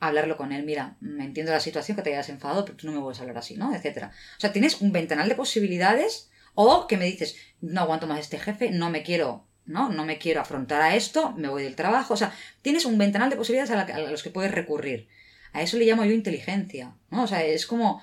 hablarlo 0.00 0.36
con 0.36 0.52
él, 0.52 0.64
mira, 0.64 0.96
me 1.00 1.24
entiendo 1.24 1.52
la 1.52 1.60
situación, 1.60 1.96
que 1.96 2.02
te 2.02 2.10
hayas 2.10 2.28
enfadado, 2.28 2.64
pero 2.64 2.76
tú 2.76 2.86
no 2.86 2.92
me 2.92 3.00
puedes 3.00 3.20
hablar 3.20 3.38
así, 3.38 3.56
¿no? 3.56 3.74
Etcétera. 3.74 4.12
O 4.36 4.40
sea, 4.40 4.52
tienes 4.52 4.80
un 4.80 4.92
ventanal 4.92 5.28
de 5.28 5.34
posibilidades 5.34 6.30
o 6.54 6.86
que 6.86 6.96
me 6.96 7.06
dices, 7.06 7.36
no 7.60 7.82
aguanto 7.82 8.06
más 8.06 8.20
este 8.20 8.38
jefe, 8.38 8.70
no 8.70 8.90
me 8.90 9.02
quiero, 9.02 9.46
¿no? 9.64 9.88
No 9.88 10.04
me 10.04 10.18
quiero 10.18 10.40
afrontar 10.40 10.82
a 10.82 10.96
esto, 10.96 11.32
me 11.32 11.48
voy 11.48 11.62
del 11.62 11.76
trabajo. 11.76 12.14
O 12.14 12.16
sea, 12.16 12.32
tienes 12.62 12.84
un 12.84 12.98
ventanal 12.98 13.30
de 13.30 13.36
posibilidades 13.36 13.70
a, 13.70 14.10
los 14.10 14.22
que 14.22 14.30
puedes 14.30 14.52
recurrir. 14.52 15.08
A 15.52 15.62
eso 15.62 15.76
le 15.76 15.86
llamo 15.86 16.04
yo 16.04 16.12
inteligencia, 16.12 16.94
¿no? 17.10 17.24
O 17.24 17.26
sea, 17.26 17.44
es 17.44 17.66
como... 17.66 18.02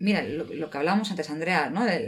Mira, 0.00 0.22
lo, 0.22 0.70
que 0.70 0.78
hablábamos 0.78 1.10
antes, 1.10 1.28
Andrea, 1.28 1.70
¿no? 1.70 1.84
La, 1.84 1.98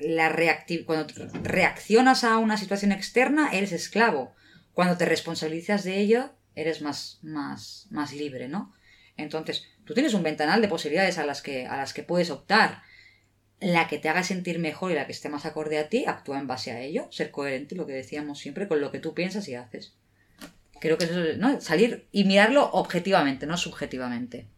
la 0.00 0.56
cuando 0.84 1.06
reaccionas 1.42 2.24
a 2.24 2.36
una 2.36 2.58
situación 2.58 2.92
externa, 2.92 3.50
eres 3.52 3.72
esclavo. 3.72 4.34
Cuando 4.74 4.98
te 4.98 5.06
responsabilizas 5.06 5.82
de 5.82 5.98
ello, 5.98 6.34
eres 6.54 6.82
más, 6.82 7.18
más, 7.22 7.86
más 7.90 8.12
libre, 8.12 8.48
¿no? 8.48 8.72
Entonces, 9.16 9.66
tú 9.84 9.94
tienes 9.94 10.14
un 10.14 10.22
ventanal 10.22 10.60
de 10.60 10.68
posibilidades 10.68 11.18
a 11.18 11.26
las 11.26 11.42
que, 11.42 11.66
a 11.66 11.76
las 11.76 11.92
que 11.92 12.02
puedes 12.02 12.30
optar. 12.30 12.82
La 13.60 13.86
que 13.86 13.98
te 13.98 14.08
haga 14.08 14.24
sentir 14.24 14.58
mejor 14.58 14.90
y 14.90 14.94
la 14.94 15.06
que 15.06 15.12
esté 15.12 15.28
más 15.28 15.46
acorde 15.46 15.78
a 15.78 15.88
ti, 15.88 16.04
actúa 16.06 16.38
en 16.38 16.48
base 16.48 16.72
a 16.72 16.80
ello. 16.80 17.06
Ser 17.10 17.30
coherente, 17.30 17.76
lo 17.76 17.86
que 17.86 17.92
decíamos 17.92 18.40
siempre, 18.40 18.66
con 18.66 18.80
lo 18.80 18.90
que 18.90 18.98
tú 18.98 19.14
piensas 19.14 19.46
y 19.48 19.54
haces. 19.54 19.94
Creo 20.80 20.98
que 20.98 21.04
eso 21.04 21.22
es, 21.22 21.38
¿no? 21.38 21.60
Salir 21.60 22.08
y 22.10 22.24
mirarlo 22.24 22.68
objetivamente, 22.72 23.46
no 23.46 23.56
subjetivamente. 23.56 24.48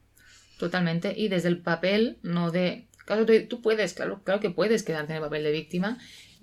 Totalmente. 0.59 1.13
Y 1.15 1.29
desde 1.29 1.49
el 1.49 1.61
papel, 1.61 2.19
no 2.23 2.51
de. 2.51 2.87
Claro, 3.05 3.27
tú 3.27 3.61
puedes, 3.61 3.93
claro, 3.93 4.23
claro 4.25 4.41
que 4.41 4.49
puedes 4.49 4.83
quedarte 4.83 5.13
en 5.13 5.17
el 5.19 5.23
papel 5.23 5.45
de 5.45 5.53
víctima 5.53 5.99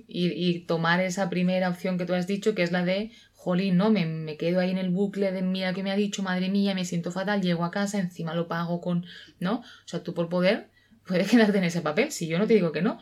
y, 0.08 0.60
tomar 0.62 1.00
esa 1.02 1.30
primera 1.30 1.70
opción 1.70 1.98
que 1.98 2.06
tú 2.06 2.14
has 2.14 2.28
dicho, 2.28 2.56
que 2.56 2.64
es 2.64 2.72
la 2.72 2.84
de, 2.84 3.12
jolín, 3.34 3.78
no, 3.78 3.90
me, 3.90 4.06
me, 4.06 4.38
quedo 4.38 4.60
ahí 4.60 4.72
en 4.72 4.78
el 4.78 4.90
bucle 4.90 5.32
de 5.32 5.42
mira 5.42 5.74
que 5.74 5.84
me 5.84 5.92
ha 5.92 5.96
dicho, 5.96 6.24
madre 6.24 6.50
mía, 6.50 6.76
me 6.76 6.86
siento 6.86 7.12
fatal, 7.12 7.42
llego 7.42 7.66
a 7.66 7.72
casa, 7.72 8.00
encima 8.00 8.36
lo 8.36 8.48
pago 8.48 8.82
con, 8.82 9.06
¿no? 9.40 9.60
O 9.60 9.88
sea, 9.88 10.04
tú 10.04 10.14
por 10.14 10.30
poder 10.30 10.70
puedes 11.06 11.28
quedarte 11.32 11.58
en 11.58 11.66
ese 11.66 11.82
papel, 11.82 12.12
si 12.12 12.28
yo 12.28 12.40
no 12.40 12.48
te 12.48 12.54
digo 12.54 12.72
que 12.72 12.82
no. 12.82 13.00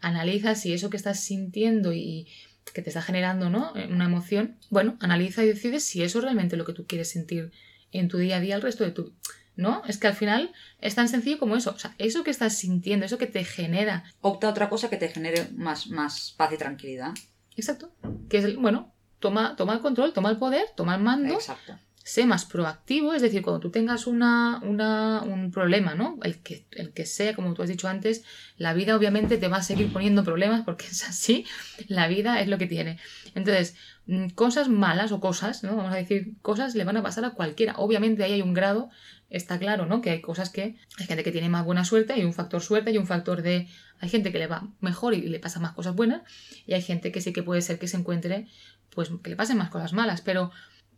Analiza 0.00 0.54
si 0.54 0.72
eso 0.72 0.90
que 0.90 0.96
estás 0.96 1.20
sintiendo 1.20 1.92
y 1.92 2.28
que 2.72 2.82
te 2.82 2.90
está 2.90 3.02
generando, 3.02 3.50
¿no? 3.50 3.72
Una 3.90 4.06
emoción, 4.06 4.56
bueno, 4.70 4.96
analiza 5.00 5.44
y 5.44 5.48
decides 5.48 5.84
si 5.84 6.02
eso 6.02 6.18
es 6.18 6.24
realmente 6.24 6.56
lo 6.56 6.64
que 6.64 6.72
tú 6.72 6.86
quieres 6.86 7.10
sentir 7.10 7.52
en 7.92 8.08
tu 8.08 8.18
día 8.18 8.36
a 8.36 8.40
día 8.40 8.56
el 8.56 8.62
resto 8.62 8.84
de 8.84 8.90
tu... 8.90 9.12
¿No? 9.56 9.82
Es 9.86 9.98
que 9.98 10.08
al 10.08 10.14
final 10.14 10.52
es 10.80 10.96
tan 10.96 11.08
sencillo 11.08 11.38
como 11.38 11.54
eso. 11.54 11.70
O 11.70 11.78
sea, 11.78 11.94
eso 11.98 12.24
que 12.24 12.30
estás 12.30 12.56
sintiendo, 12.56 13.06
eso 13.06 13.18
que 13.18 13.26
te 13.26 13.44
genera. 13.44 14.04
Opta 14.20 14.48
otra 14.48 14.68
cosa 14.68 14.90
que 14.90 14.96
te 14.96 15.08
genere 15.08 15.48
más, 15.54 15.86
más 15.88 16.34
paz 16.36 16.52
y 16.52 16.58
tranquilidad. 16.58 17.12
Exacto. 17.56 17.92
Que 18.28 18.38
es, 18.38 18.56
bueno, 18.56 18.92
toma, 19.18 19.56
toma 19.56 19.74
el 19.74 19.80
control, 19.80 20.12
toma 20.12 20.30
el 20.30 20.38
poder, 20.38 20.66
toma 20.76 20.96
el 20.96 21.02
mando. 21.02 21.34
Exacto. 21.34 21.78
Sé 22.04 22.26
más 22.26 22.44
proactivo, 22.44 23.14
es 23.14 23.22
decir, 23.22 23.40
cuando 23.40 23.60
tú 23.60 23.70
tengas 23.70 24.06
una, 24.06 24.60
una, 24.62 25.22
un 25.22 25.50
problema, 25.50 25.94
¿no? 25.94 26.18
El 26.22 26.42
que, 26.42 26.66
el 26.72 26.92
que 26.92 27.06
sea, 27.06 27.34
como 27.34 27.54
tú 27.54 27.62
has 27.62 27.70
dicho 27.70 27.88
antes, 27.88 28.24
la 28.58 28.74
vida 28.74 28.94
obviamente 28.94 29.38
te 29.38 29.48
va 29.48 29.56
a 29.56 29.62
seguir 29.62 29.90
poniendo 29.90 30.22
problemas 30.22 30.62
porque 30.66 30.84
es 30.90 31.08
así, 31.08 31.46
la 31.88 32.06
vida 32.06 32.42
es 32.42 32.48
lo 32.48 32.58
que 32.58 32.66
tiene. 32.66 32.98
Entonces, 33.34 33.76
mm, 34.06 34.28
cosas 34.30 34.68
malas 34.68 35.12
o 35.12 35.20
cosas, 35.20 35.64
¿no? 35.64 35.76
Vamos 35.76 35.94
a 35.94 35.96
decir, 35.96 36.34
cosas 36.42 36.74
le 36.74 36.84
van 36.84 36.98
a 36.98 37.02
pasar 37.02 37.24
a 37.24 37.30
cualquiera. 37.30 37.72
Obviamente 37.78 38.22
ahí 38.22 38.32
hay 38.32 38.42
un 38.42 38.52
grado, 38.52 38.90
está 39.36 39.58
claro, 39.58 39.86
¿no? 39.86 40.00
Que 40.00 40.10
hay 40.10 40.20
cosas 40.20 40.50
que 40.50 40.76
hay 40.98 41.06
gente 41.06 41.24
que 41.24 41.32
tiene 41.32 41.48
más 41.48 41.64
buena 41.64 41.84
suerte, 41.84 42.12
hay 42.12 42.24
un 42.24 42.32
factor 42.32 42.62
suerte, 42.62 42.90
hay 42.90 42.98
un 42.98 43.06
factor 43.06 43.42
de... 43.42 43.68
Hay 44.00 44.08
gente 44.08 44.32
que 44.32 44.38
le 44.38 44.46
va 44.46 44.68
mejor 44.80 45.14
y 45.14 45.22
le 45.22 45.38
pasa 45.38 45.60
más 45.60 45.72
cosas 45.72 45.94
buenas 45.94 46.22
y 46.66 46.74
hay 46.74 46.82
gente 46.82 47.10
que 47.10 47.20
sí 47.20 47.32
que 47.32 47.42
puede 47.42 47.62
ser 47.62 47.78
que 47.78 47.88
se 47.88 47.96
encuentre 47.96 48.48
pues 48.90 49.10
que 49.22 49.30
le 49.30 49.36
pasen 49.36 49.56
más 49.56 49.70
cosas 49.70 49.92
malas, 49.92 50.20
pero 50.20 50.50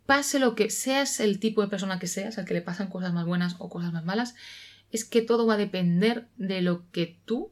pase 0.05 0.39
lo 0.39 0.55
que 0.55 0.69
seas 0.69 1.19
el 1.19 1.39
tipo 1.39 1.61
de 1.61 1.67
persona 1.67 1.99
que 1.99 2.07
seas, 2.07 2.37
al 2.37 2.45
que 2.45 2.53
le 2.53 2.61
pasan 2.61 2.89
cosas 2.89 3.13
más 3.13 3.25
buenas 3.25 3.55
o 3.59 3.69
cosas 3.69 3.93
más 3.93 4.05
malas, 4.05 4.35
es 4.91 5.03
que 5.05 5.21
todo 5.21 5.45
va 5.45 5.55
a 5.55 5.57
depender 5.57 6.27
de 6.37 6.61
lo 6.61 6.89
que 6.91 7.19
tú, 7.25 7.51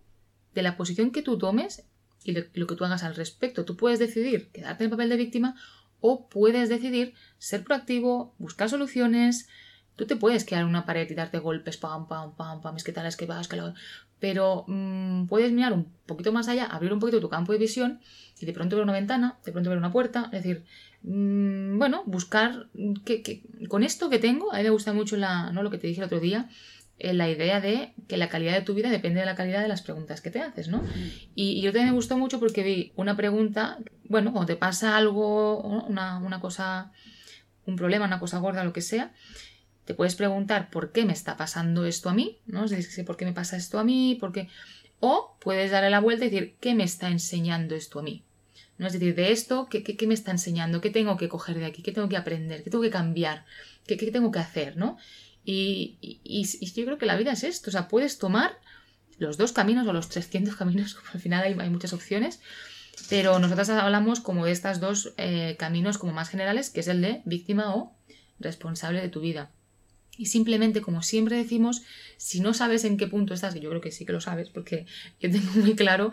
de 0.54 0.62
la 0.62 0.77
posición 0.77 1.12
que 1.12 1.22
tú 1.22 1.38
tomes 1.38 1.86
y 2.24 2.34
lo 2.34 2.68
que 2.68 2.75
tú 2.75 2.86
hagas 2.86 3.04
al 3.04 3.15
respecto. 3.15 3.65
Tú 3.65 3.75
puedes 3.75 4.00
decidir 4.00 4.50
quedarte 4.51 4.84
en 4.84 4.88
el 4.88 4.92
papel 4.92 5.10
de 5.10 5.18
víctima 5.18 5.56
o 6.00 6.27
puedes 6.30 6.70
decidir 6.70 7.13
ser 7.38 7.63
proactivo, 7.63 8.36
buscar 8.38 8.70
soluciones. 8.70 9.48
Tú 9.96 10.06
te 10.06 10.16
puedes 10.16 10.44
quedar 10.44 10.64
en 10.64 10.70
una 10.70 10.86
pared 10.86 11.10
y 11.10 11.14
darte 11.14 11.40
golpes, 11.40 11.78
pam, 11.78 12.08
pam, 12.08 12.36
pam, 12.36 12.62
pam, 12.62 12.75
es 12.75 12.84
que 12.84 12.92
tal, 12.92 13.06
es 13.06 13.16
que 13.16 13.25
vas, 13.25 13.48
que 13.48 13.56
lo 13.56 13.74
pero 14.20 14.66
mmm, 14.68 15.28
puedes 15.28 15.52
mirar 15.52 15.74
un 15.74 15.86
poquito 16.06 16.32
más 16.32 16.48
allá, 16.48 16.66
abrir 16.66 16.94
un 16.94 17.00
poquito 17.00 17.20
tu 17.20 17.30
campo 17.30 17.52
de 17.52 17.60
visión 17.60 18.00
y 18.40 18.46
de 18.46 18.54
pronto 18.54 18.75
ver 18.75 18.84
una 18.84 18.94
ventana, 18.94 19.38
de 19.46 19.52
pronto 19.52 19.70
ver 19.70 19.78
una 19.78 19.92
puerta, 19.92 20.25
es 20.32 20.44
decir, 20.44 20.64
mmm, 21.04 21.78
bueno, 21.78 22.04
buscar 22.06 22.68
que, 23.04 23.22
que, 23.22 23.44
con 23.68 23.84
esto 23.84 24.10
que 24.10 24.20
tengo, 24.20 24.52
a 24.54 24.58
mí 24.58 24.64
me 24.64 24.70
gusta 24.70 24.94
mucho 24.94 25.18
la, 25.18 25.52
¿no? 25.52 25.64
lo 25.64 25.70
que 25.70 25.78
te 25.78 25.88
dije 25.88 26.00
el 26.00 26.06
otro 26.06 26.20
día, 26.20 26.50
eh, 26.98 27.14
la 27.14 27.30
idea 27.30 27.60
de 27.60 27.94
que 28.08 28.16
la 28.16 28.30
calidad 28.30 28.54
de 28.54 28.62
tu 28.62 28.74
vida 28.74 28.90
depende 28.90 29.20
de 29.20 29.25
la 29.25 29.36
calidad 29.36 29.62
de 29.62 29.68
las 29.68 29.82
preguntas 29.82 30.22
que 30.22 30.32
te 30.32 30.40
haces, 30.40 30.70
¿no? 30.70 30.82
Y, 31.36 31.52
y 31.52 31.62
yo 31.62 31.72
también 31.72 31.90
me 31.90 31.96
gustó 31.96 32.18
mucho 32.18 32.40
porque 32.40 32.64
vi 32.64 32.94
una 32.96 33.18
pregunta, 33.18 33.80
bueno, 34.06 34.32
cuando 34.32 34.48
te 34.48 34.56
pasa 34.56 34.96
algo, 34.96 35.62
una, 35.62 36.20
una 36.20 36.40
cosa, 36.40 36.94
un 37.66 37.75
problema, 37.75 38.06
una 38.06 38.22
cosa 38.22 38.40
gorda, 38.40 38.64
lo 38.64 38.72
que 38.72 38.82
sea, 38.82 39.12
te 39.86 39.94
puedes 39.94 40.15
preguntar 40.15 40.70
por 40.70 40.92
qué 40.92 41.06
me 41.06 41.13
está 41.13 41.38
pasando 41.38 41.86
esto 41.86 42.10
a 42.10 42.13
mí, 42.13 42.39
¿no? 42.48 42.65
Es 42.65 42.72
decir, 42.72 43.06
¿por 43.06 43.18
qué 43.18 43.25
me 43.25 43.34
pasa 43.34 43.56
esto 43.56 43.80
a 43.80 43.84
mí? 43.84 44.18
¿Por 44.20 44.34
qué? 44.34 44.50
O 45.00 45.38
puedes 45.39 45.72
darle 45.72 45.89
la 45.92 46.00
vuelta 46.00 46.25
y 46.25 46.30
decir, 46.30 46.56
¿qué 46.60 46.74
me 46.74 46.84
está 46.84 47.10
enseñando 47.10 47.75
esto 47.75 48.00
a 48.00 48.04
mí? 48.04 48.24
¿No? 48.77 48.88
Es 48.88 48.94
decir, 48.94 49.15
de 49.15 49.32
esto, 49.32 49.68
¿qué, 49.70 49.84
qué, 49.84 49.96
qué 49.96 50.08
me 50.08 50.13
está 50.13 50.32
enseñando? 50.32 50.82
¿Qué 50.82 50.89
tengo 50.89 51.18
que 51.18 51.30
coger 51.30 51.60
de 51.60 51.65
aquí? 51.65 51.82
¿Qué 51.82 51.92
tengo 51.92 52.10
que 52.10 52.18
aprender? 52.18 52.63
¿Qué 52.63 52.70
tengo 52.70 52.84
que 52.84 52.89
cambiar? 52.89 53.46
¿Qué, 53.86 53.96
qué 53.96 54.12
tengo 54.12 54.32
que 54.32 54.39
hacer? 54.39 54.75
¿no? 54.75 54.98
Y, 55.46 55.98
y, 56.01 56.20
y, 56.24 56.44
yo 56.44 56.86
creo 56.86 56.98
que 56.98 57.06
la 57.06 57.15
vida 57.15 57.32
es 57.32 57.44
esto. 57.44 57.70
O 57.70 57.72
sea, 57.72 57.88
puedes 57.88 58.18
tomar 58.18 58.58
los 59.20 59.38
dos 59.38 59.51
caminos 59.51 59.88
o 59.88 59.94
los 59.94 60.10
300 60.10 60.56
caminos, 60.58 60.98
al 61.13 61.20
final 61.20 61.44
hay, 61.44 61.56
hay 61.60 61.70
muchas 61.70 61.94
opciones, 61.94 62.42
pero 63.10 63.39
nosotras 63.39 63.70
hablamos 63.70 64.20
como 64.20 64.46
de 64.46 64.51
estos 64.51 64.80
dos 64.80 65.13
eh, 65.18 65.56
caminos 65.60 65.98
como 65.98 66.13
más 66.13 66.30
generales, 66.30 66.70
que 66.70 66.80
es 66.80 66.88
el 66.88 67.01
de 67.01 67.22
víctima 67.25 67.75
o 67.75 67.96
responsable 68.39 69.01
de 69.01 69.10
tu 69.10 69.22
vida. 69.22 69.51
Y 70.17 70.27
simplemente, 70.27 70.81
como 70.81 71.01
siempre 71.01 71.38
decimos, 71.38 71.84
si 72.17 72.39
no 72.39 72.53
sabes 72.53 72.86
en 72.86 72.98
qué 72.98 73.07
punto 73.07 73.34
estás, 73.34 73.55
y 73.55 73.60
yo 73.60 73.69
creo 73.69 73.81
que 73.81 73.91
sí 73.91 74.05
que 74.05 74.13
lo 74.13 74.22
sabes, 74.22 74.50
porque 74.50 74.86
yo 75.19 75.29
tengo 75.31 75.51
muy 75.55 75.75
claro 75.75 76.12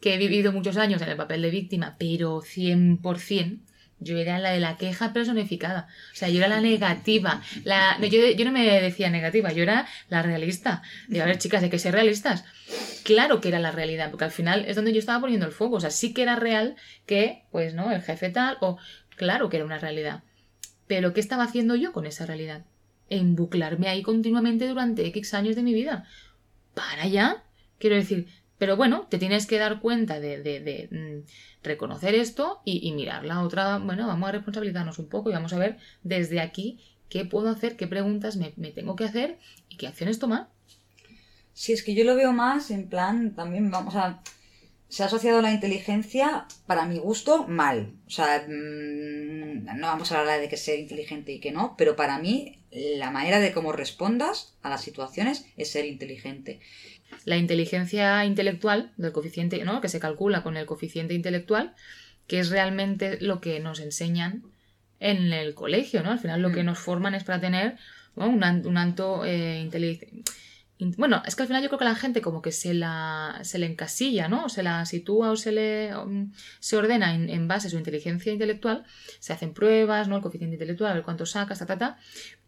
que 0.00 0.14
he 0.14 0.18
vivido 0.18 0.52
muchos 0.52 0.76
años 0.76 1.02
en 1.02 1.08
el 1.10 1.16
papel 1.16 1.42
de 1.42 1.50
víctima, 1.50 1.96
pero 1.98 2.40
100%, 2.40 3.60
yo 4.00 4.18
era 4.18 4.38
la 4.38 4.50
de 4.50 4.60
la 4.60 4.76
queja 4.76 5.12
personificada. 5.12 5.88
O 6.12 6.16
sea, 6.16 6.28
yo 6.28 6.38
era 6.38 6.48
la 6.48 6.60
negativa. 6.60 7.42
La, 7.64 7.98
yo, 8.00 8.30
yo, 8.30 8.44
no 8.44 8.52
me 8.52 8.80
decía 8.80 9.08
negativa, 9.10 9.52
yo 9.52 9.62
era 9.62 9.86
la 10.08 10.22
realista. 10.22 10.82
Digo, 11.08 11.24
a 11.24 11.26
ver, 11.26 11.38
chicas, 11.38 11.62
hay 11.62 11.70
que 11.70 11.78
ser 11.78 11.94
realistas. 11.94 12.44
Claro 13.04 13.40
que 13.40 13.48
era 13.48 13.58
la 13.58 13.70
realidad, 13.70 14.10
porque 14.10 14.24
al 14.24 14.30
final 14.30 14.64
es 14.66 14.76
donde 14.76 14.92
yo 14.92 14.98
estaba 14.98 15.20
poniendo 15.20 15.46
el 15.46 15.52
foco. 15.52 15.76
O 15.76 15.80
sea, 15.80 15.90
sí 15.90 16.12
que 16.12 16.22
era 16.22 16.36
real 16.36 16.76
que, 17.06 17.44
pues, 17.50 17.74
¿no? 17.74 17.90
El 17.90 18.02
jefe 18.02 18.30
tal, 18.30 18.58
o 18.60 18.78
claro 19.16 19.48
que 19.48 19.56
era 19.56 19.66
una 19.66 19.78
realidad. 19.78 20.22
Pero, 20.86 21.14
¿qué 21.14 21.20
estaba 21.20 21.44
haciendo 21.44 21.76
yo 21.76 21.92
con 21.92 22.04
esa 22.06 22.26
realidad? 22.26 22.64
Embuclarme 23.10 23.88
ahí 23.88 24.02
continuamente 24.02 24.68
durante 24.68 25.06
X 25.06 25.34
años 25.34 25.56
de 25.56 25.62
mi 25.62 25.74
vida. 25.74 26.06
Para 26.74 27.06
ya. 27.06 27.44
Quiero 27.78 27.96
decir, 27.96 28.28
pero 28.58 28.76
bueno, 28.76 29.06
te 29.10 29.18
tienes 29.18 29.46
que 29.46 29.58
dar 29.58 29.80
cuenta 29.80 30.20
de, 30.20 30.42
de, 30.42 30.60
de 30.60 30.88
mm, 30.90 31.64
reconocer 31.64 32.14
esto 32.14 32.60
y, 32.64 32.92
mirar 32.92 33.24
la 33.24 33.42
otra. 33.42 33.78
Bueno, 33.78 34.06
vamos 34.06 34.28
a 34.28 34.32
responsabilizarnos 34.32 34.98
un 34.98 35.08
poco 35.08 35.30
y 35.30 35.32
vamos 35.32 35.52
a 35.52 35.58
ver 35.58 35.78
desde 36.02 36.40
aquí 36.40 36.78
qué 37.08 37.24
puedo 37.24 37.48
hacer, 37.48 37.76
qué 37.76 37.86
preguntas 37.86 38.36
me, 38.36 38.50
tengo 38.70 38.94
que 38.94 39.04
hacer 39.04 39.38
y 39.68 39.76
qué 39.76 39.88
acciones 39.88 40.18
tomar. 40.18 40.48
Sí, 41.52 41.72
es 41.72 41.82
que 41.82 41.94
yo 41.94 42.04
lo 42.04 42.14
veo 42.16 42.32
más 42.32 42.70
en 42.70 42.88
plan, 42.88 43.34
también 43.34 43.70
vamos 43.70 43.94
a... 43.96 44.22
Se 44.94 45.02
ha 45.02 45.06
asociado 45.06 45.42
la 45.42 45.50
inteligencia, 45.50 46.46
para 46.68 46.86
mi 46.86 46.98
gusto, 46.98 47.48
mal. 47.48 47.94
O 48.06 48.10
sea, 48.10 48.46
mmm, 48.46 49.64
no 49.64 49.88
vamos 49.88 50.12
a 50.12 50.20
hablar 50.20 50.40
de 50.40 50.48
que 50.48 50.56
ser 50.56 50.78
inteligente 50.78 51.32
y 51.32 51.40
que 51.40 51.50
no, 51.50 51.74
pero 51.76 51.96
para 51.96 52.20
mí 52.20 52.60
la 52.70 53.10
manera 53.10 53.40
de 53.40 53.50
cómo 53.50 53.72
respondas 53.72 54.54
a 54.62 54.70
las 54.70 54.82
situaciones 54.82 55.46
es 55.56 55.72
ser 55.72 55.84
inteligente. 55.84 56.60
La 57.24 57.38
inteligencia 57.38 58.24
intelectual 58.24 58.92
del 58.96 59.10
coeficiente, 59.10 59.64
¿no? 59.64 59.80
que 59.80 59.88
se 59.88 59.98
calcula 59.98 60.44
con 60.44 60.56
el 60.56 60.64
coeficiente 60.64 61.12
intelectual, 61.12 61.74
que 62.28 62.38
es 62.38 62.50
realmente 62.50 63.18
lo 63.20 63.40
que 63.40 63.58
nos 63.58 63.80
enseñan 63.80 64.44
en 65.00 65.32
el 65.32 65.54
colegio, 65.54 66.04
¿no? 66.04 66.12
Al 66.12 66.20
final 66.20 66.40
lo 66.40 66.52
que 66.52 66.62
nos 66.62 66.78
forman 66.78 67.16
es 67.16 67.24
para 67.24 67.40
tener 67.40 67.78
un 68.14 68.76
alto 68.76 69.24
eh, 69.24 69.58
inteligencia 69.58 70.22
bueno, 70.78 71.22
es 71.24 71.36
que 71.36 71.42
al 71.42 71.46
final 71.46 71.62
yo 71.62 71.68
creo 71.68 71.78
que 71.78 71.84
la 71.84 71.94
gente 71.94 72.20
como 72.20 72.42
que 72.42 72.50
se 72.50 72.74
la, 72.74 73.38
se 73.42 73.58
le 73.58 73.66
encasilla, 73.66 74.28
¿no? 74.28 74.48
Se 74.48 74.62
la 74.62 74.84
sitúa 74.86 75.30
o 75.30 75.36
se 75.36 75.52
le 75.52 75.96
um, 75.96 76.32
se 76.58 76.76
ordena 76.76 77.14
en, 77.14 77.30
en, 77.30 77.46
base 77.46 77.68
a 77.68 77.70
su 77.70 77.78
inteligencia 77.78 78.32
intelectual, 78.32 78.84
se 79.20 79.32
hacen 79.32 79.54
pruebas, 79.54 80.08
¿no? 80.08 80.16
El 80.16 80.22
coeficiente 80.22 80.54
intelectual, 80.54 80.90
a 80.90 80.94
ver 80.94 81.04
cuánto 81.04 81.26
sacas, 81.26 81.60
ta, 81.60 81.66
ta, 81.66 81.78
ta. 81.78 81.98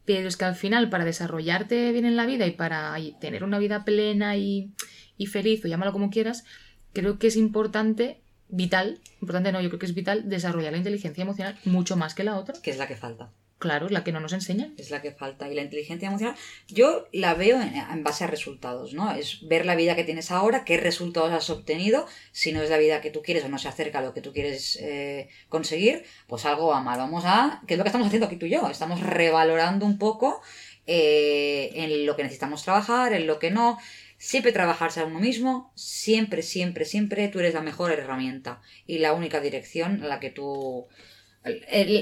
Pero 0.04 0.28
es 0.28 0.36
que 0.36 0.44
al 0.44 0.54
final, 0.54 0.90
para 0.90 1.04
desarrollarte 1.04 1.92
bien 1.92 2.04
en 2.04 2.16
la 2.16 2.26
vida 2.26 2.46
y 2.46 2.52
para 2.52 2.96
tener 3.20 3.44
una 3.44 3.58
vida 3.58 3.84
plena 3.84 4.36
y, 4.36 4.72
y 5.16 5.26
feliz, 5.26 5.64
o 5.64 5.68
llámalo 5.68 5.92
como 5.92 6.10
quieras, 6.10 6.44
creo 6.92 7.18
que 7.18 7.28
es 7.28 7.36
importante, 7.36 8.22
vital, 8.48 9.00
importante 9.20 9.52
no, 9.52 9.60
yo 9.60 9.68
creo 9.68 9.78
que 9.78 9.86
es 9.86 9.94
vital 9.94 10.28
desarrollar 10.28 10.72
la 10.72 10.78
inteligencia 10.78 11.22
emocional 11.22 11.56
mucho 11.64 11.96
más 11.96 12.14
que 12.14 12.24
la 12.24 12.36
otra. 12.36 12.54
Que 12.62 12.70
es 12.70 12.78
la 12.78 12.88
que 12.88 12.96
falta. 12.96 13.30
Claro, 13.58 13.88
la 13.88 14.04
que 14.04 14.12
no 14.12 14.20
nos 14.20 14.34
enseñan. 14.34 14.74
Es 14.76 14.90
la 14.90 15.00
que 15.00 15.12
falta. 15.12 15.48
Y 15.48 15.54
la 15.54 15.62
inteligencia 15.62 16.08
emocional, 16.08 16.36
yo 16.68 17.08
la 17.12 17.32
veo 17.32 17.60
en, 17.60 17.74
en, 17.74 18.04
base 18.04 18.24
a 18.24 18.26
resultados, 18.26 18.92
¿no? 18.92 19.14
Es 19.14 19.48
ver 19.48 19.64
la 19.64 19.74
vida 19.74 19.96
que 19.96 20.04
tienes 20.04 20.30
ahora, 20.30 20.64
qué 20.64 20.76
resultados 20.76 21.32
has 21.32 21.48
obtenido. 21.48 22.06
Si 22.32 22.52
no 22.52 22.60
es 22.60 22.68
la 22.68 22.76
vida 22.76 23.00
que 23.00 23.10
tú 23.10 23.22
quieres 23.22 23.44
o 23.44 23.48
no 23.48 23.58
se 23.58 23.68
acerca 23.68 24.00
a 24.00 24.02
lo 24.02 24.12
que 24.12 24.20
tú 24.20 24.34
quieres 24.34 24.76
eh, 24.82 25.30
conseguir, 25.48 26.04
pues 26.26 26.44
algo 26.44 26.66
va 26.66 26.82
mal. 26.82 26.98
Vamos 26.98 27.24
a. 27.24 27.62
¿Qué 27.66 27.74
es 27.74 27.78
lo 27.78 27.84
que 27.84 27.88
estamos 27.88 28.08
haciendo 28.08 28.26
aquí 28.26 28.36
tú 28.36 28.44
y 28.44 28.50
yo? 28.50 28.68
Estamos 28.68 29.00
revalorando 29.00 29.86
un 29.86 29.96
poco 29.96 30.42
eh, 30.86 31.70
en 31.74 32.04
lo 32.04 32.14
que 32.14 32.24
necesitamos 32.24 32.62
trabajar, 32.62 33.14
en 33.14 33.26
lo 33.26 33.38
que 33.38 33.50
no. 33.50 33.78
Siempre 34.18 34.52
trabajarse 34.52 35.00
a 35.00 35.04
uno 35.04 35.20
mismo, 35.20 35.72
siempre, 35.74 36.42
siempre, 36.42 36.84
siempre 36.84 37.28
tú 37.28 37.40
eres 37.40 37.54
la 37.54 37.60
mejor 37.62 37.92
herramienta 37.92 38.60
y 38.86 38.98
la 38.98 39.12
única 39.12 39.40
dirección 39.40 40.02
a 40.02 40.06
la 40.06 40.20
que 40.20 40.30
tú 40.30 40.86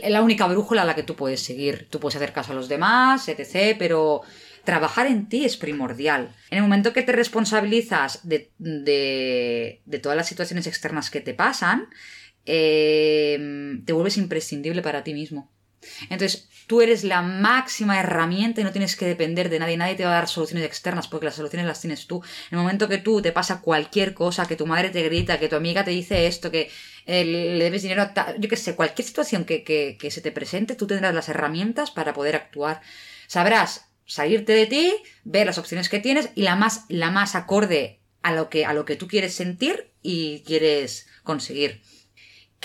la 0.09 0.23
única 0.23 0.47
brújula 0.47 0.83
a 0.83 0.85
la 0.85 0.95
que 0.95 1.03
tú 1.03 1.17
puedes 1.17 1.41
seguir. 1.41 1.89
Tú 1.91 2.01
puedes 2.01 2.17
hacer 2.17 2.33
caso 2.33 2.53
a 2.53 2.55
los 2.55 2.69
demás, 2.69 3.29
etc., 3.29 3.77
pero 3.79 4.23
trabajar 4.65 5.07
en 5.07 5.29
ti 5.29 5.45
es 5.45 5.57
primordial. 5.57 6.35
En 6.51 6.59
el 6.59 6.63
momento 6.63 6.93
que 6.93 7.03
te 7.03 7.13
responsabilizas 7.13 8.27
de, 8.27 8.51
de, 8.59 9.83
de 9.85 9.99
todas 9.99 10.17
las 10.17 10.29
situaciones 10.29 10.67
externas 10.67 11.11
que 11.11 11.21
te 11.21 11.35
pasan, 11.35 11.89
eh, 12.47 13.79
te 13.85 13.93
vuelves 13.93 14.17
imprescindible 14.17 14.83
para 14.83 15.05
ti 15.05 15.15
mismo. 15.15 15.51
Entonces, 16.09 16.49
tú 16.67 16.81
eres 16.81 17.05
la 17.05 17.23
máxima 17.23 18.01
herramienta 18.01 18.61
y 18.61 18.65
no 18.65 18.73
tienes 18.73 18.97
que 18.97 19.07
depender 19.07 19.49
de 19.51 19.59
nadie. 19.59 19.77
Nadie 19.77 19.95
te 19.95 20.05
va 20.05 20.13
a 20.13 20.15
dar 20.15 20.29
soluciones 20.29 20.65
externas 20.65 21.09
porque 21.09 21.27
las 21.27 21.35
soluciones 21.35 21.67
las 21.67 21.81
tienes 21.81 22.07
tú. 22.07 22.23
En 22.51 22.59
el 22.59 22.63
momento 22.65 22.89
que 22.89 22.99
tú 22.99 23.21
te 23.21 23.33
pasa 23.33 23.61
cualquier 23.61 24.15
cosa, 24.15 24.47
que 24.47 24.57
tu 24.57 24.67
madre 24.67 24.91
te 24.91 25.03
grita, 25.03 25.39
que 25.39 25.49
tu 25.49 25.57
amiga 25.57 25.85
te 25.85 25.91
dice 25.91 26.27
esto, 26.27 26.51
que 26.51 26.71
le 27.07 27.65
debes 27.65 27.83
dinero 27.83 28.03
a... 28.03 28.37
Yo 28.39 28.49
qué 28.49 28.57
sé, 28.57 28.75
cualquier 28.75 29.07
situación 29.07 29.45
que, 29.45 29.63
que, 29.65 30.11
se 30.11 30.21
te 30.21 30.33
presente, 30.33 30.75
tú 30.75 30.87
tendrás 30.87 31.15
las 31.15 31.29
herramientas 31.29 31.91
para 31.91 32.13
poder 32.13 32.37
actuar. 32.37 32.81
Sabrás 33.27 33.89
salirte 34.07 34.53
de 34.53 34.67
ti, 34.67 34.95
ver 35.25 35.47
las 35.47 35.59
opciones 35.59 35.89
que 35.89 35.99
tienes 35.99 36.31
y 36.35 36.43
la 36.43 36.57
más, 36.57 36.85
la 36.89 37.11
más 37.11 37.35
acorde 37.35 38.01
a 38.23 38.33
lo 38.33 38.49
que, 38.49 38.65
a 38.65 38.73
lo 38.73 38.85
que 38.85 38.97
tú 38.97 39.09
quieres 39.09 39.35
sentir 39.35 39.93
y 40.03 40.43
quieres 40.47 41.07
conseguir 41.23 41.83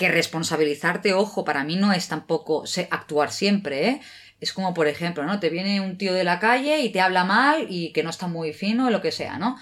que 0.00 0.08
responsabilizarte, 0.08 1.12
ojo, 1.12 1.44
para 1.44 1.62
mí 1.62 1.76
no 1.76 1.92
es 1.92 2.08
tampoco 2.08 2.64
actuar 2.90 3.30
siempre, 3.30 3.88
¿eh? 3.88 4.00
Es 4.40 4.54
como, 4.54 4.72
por 4.72 4.88
ejemplo, 4.88 5.24
¿no? 5.24 5.38
Te 5.40 5.50
viene 5.50 5.82
un 5.82 5.98
tío 5.98 6.14
de 6.14 6.24
la 6.24 6.40
calle 6.40 6.80
y 6.80 6.90
te 6.90 7.02
habla 7.02 7.24
mal 7.24 7.66
y 7.68 7.92
que 7.92 8.02
no 8.02 8.08
está 8.08 8.26
muy 8.26 8.54
fino, 8.54 8.86
o 8.86 8.90
lo 8.90 9.02
que 9.02 9.12
sea, 9.12 9.36
¿no? 9.38 9.58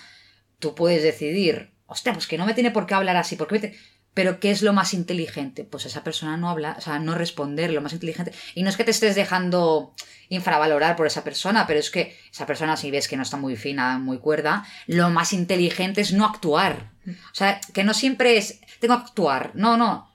Tú 0.61 0.77
puedes 0.77 1.03
decidir, 1.03 1.73
hostia, 1.87 2.13
pues 2.13 2.29
que 2.29 2.39
no 2.39 2.47
me 2.47 2.55
tiene 2.55 2.71
por 2.71 2.87
qué 2.87 2.95
hablar 2.95 3.17
así, 3.17 3.35
porque 3.35 3.59
te... 3.59 3.79
Pero 4.19 4.41
¿qué 4.41 4.51
es 4.51 4.63
lo 4.63 4.73
más 4.73 4.95
inteligente? 4.95 5.63
Pues 5.63 5.87
esa 5.87 6.03
persona 6.03 6.37
no 6.37 6.51
habla, 6.51 6.75
o 6.77 6.81
sea, 6.81 6.99
no 6.99 7.15
responder, 7.15 7.73
lo 7.73 7.81
más 7.81 7.93
inteligente. 7.93 8.33
Y 8.57 8.65
no 8.65 8.69
es 8.69 8.77
que 8.77 8.83
te 8.83 8.91
estés 8.91 9.15
dejando 9.15 9.95
infravalorar 10.29 10.97
por 10.97 11.07
esa 11.07 11.23
persona, 11.23 11.69
pero 11.69 11.79
es 11.79 11.89
que 11.89 12.19
esa 12.33 12.45
persona, 12.45 12.77
si 12.77 12.91
ves 12.91 13.07
que 13.07 13.17
no 13.17 13.23
está 13.23 13.37
muy 13.37 13.55
fina, 13.55 14.01
muy 14.01 14.19
cuerda, 14.19 14.67
lo 14.89 15.09
más 15.11 15.33
inteligente 15.33 16.01
es 16.01 16.13
no 16.13 16.25
actuar. 16.25 16.91
O 17.07 17.35
sea, 17.35 17.61
que 17.73 17.85
no 17.85 17.95
siempre 17.95 18.39
es, 18.39 18.61
tengo 18.81 18.97
que 18.97 19.05
actuar. 19.05 19.53
No, 19.55 19.77
no. 19.77 20.08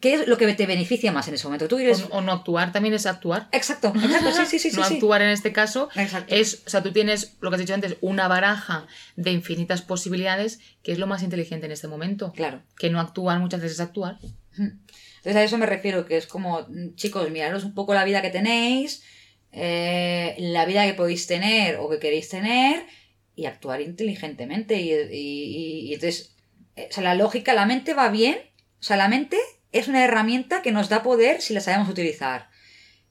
¿Qué 0.00 0.14
es 0.14 0.28
lo 0.28 0.38
que 0.38 0.52
te 0.54 0.66
beneficia 0.66 1.10
más 1.10 1.26
en 1.28 1.34
ese 1.34 1.44
momento? 1.44 1.66
¿Tú 1.66 1.78
eres... 1.78 2.02
o, 2.02 2.18
o, 2.18 2.20
no 2.20 2.32
actuar 2.32 2.72
también 2.72 2.94
es 2.94 3.06
actuar. 3.06 3.48
Exacto, 3.50 3.92
exacto, 3.94 4.32
sí, 4.46 4.58
sí, 4.58 4.58
sí. 4.70 4.76
no 4.76 4.84
sí, 4.84 4.94
actuar 4.94 5.22
en 5.22 5.30
este 5.30 5.52
caso 5.52 5.88
Exacto. 5.96 6.34
es, 6.34 6.62
o 6.66 6.70
sea, 6.70 6.82
tú 6.82 6.92
tienes, 6.92 7.36
lo 7.40 7.50
que 7.50 7.56
has 7.56 7.60
dicho 7.60 7.74
antes, 7.74 7.96
una 8.00 8.28
baraja 8.28 8.86
de 9.16 9.32
infinitas 9.32 9.82
posibilidades, 9.82 10.60
que 10.82 10.92
es 10.92 10.98
lo 10.98 11.06
más 11.06 11.22
inteligente 11.22 11.66
en 11.66 11.72
este 11.72 11.88
momento. 11.88 12.32
Claro. 12.32 12.62
Que 12.78 12.90
no 12.90 13.00
actuar 13.00 13.40
muchas 13.40 13.60
veces 13.60 13.78
es 13.78 13.80
actuar. 13.80 14.18
Entonces 14.56 15.36
a 15.36 15.42
eso 15.42 15.58
me 15.58 15.66
refiero, 15.66 16.06
que 16.06 16.16
es 16.16 16.26
como, 16.26 16.66
chicos, 16.94 17.28
miraros 17.30 17.64
un 17.64 17.74
poco 17.74 17.94
la 17.94 18.04
vida 18.04 18.22
que 18.22 18.30
tenéis, 18.30 19.02
eh, 19.50 20.36
la 20.38 20.64
vida 20.64 20.86
que 20.86 20.94
podéis 20.94 21.26
tener 21.26 21.76
o 21.76 21.88
que 21.88 21.98
queréis 21.98 22.28
tener 22.28 22.86
y 23.34 23.46
actuar 23.46 23.80
inteligentemente. 23.80 24.80
Y, 24.80 24.92
y, 24.92 25.88
y 25.88 25.94
entonces, 25.94 26.36
o 26.76 26.92
sea, 26.92 27.02
la 27.02 27.14
lógica, 27.14 27.52
la 27.54 27.66
mente 27.66 27.94
va 27.94 28.10
bien, 28.10 28.38
o 28.80 28.82
sea, 28.82 28.96
la 28.96 29.08
mente 29.08 29.38
es 29.72 29.88
una 29.88 30.04
herramienta 30.04 30.62
que 30.62 30.72
nos 30.72 30.88
da 30.88 31.02
poder 31.02 31.40
si 31.40 31.54
la 31.54 31.60
sabemos 31.60 31.88
utilizar. 31.88 32.48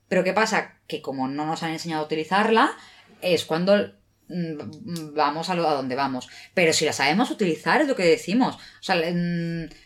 Pero 0.08 0.24
¿qué 0.24 0.34
pasa? 0.34 0.80
Que 0.88 1.02
como 1.02 1.28
no 1.28 1.46
nos 1.46 1.64
han 1.64 1.72
enseñado 1.72 2.04
a 2.04 2.06
utilizarla, 2.06 2.72
es 3.22 3.46
cuando 3.46 3.94
vamos 4.30 5.50
a, 5.50 5.56
lo, 5.56 5.68
a 5.68 5.74
donde 5.74 5.96
vamos. 5.96 6.30
Pero 6.54 6.74
si 6.74 6.86
la 6.86 6.94
sabemos 6.94 7.32
utilizar, 7.32 7.82
es 7.82 7.88
lo 7.88 7.96
que 7.96 8.06
decimos. 8.06 8.56
O 8.56 8.84
sea, 8.84 8.96
la, 8.96 9.08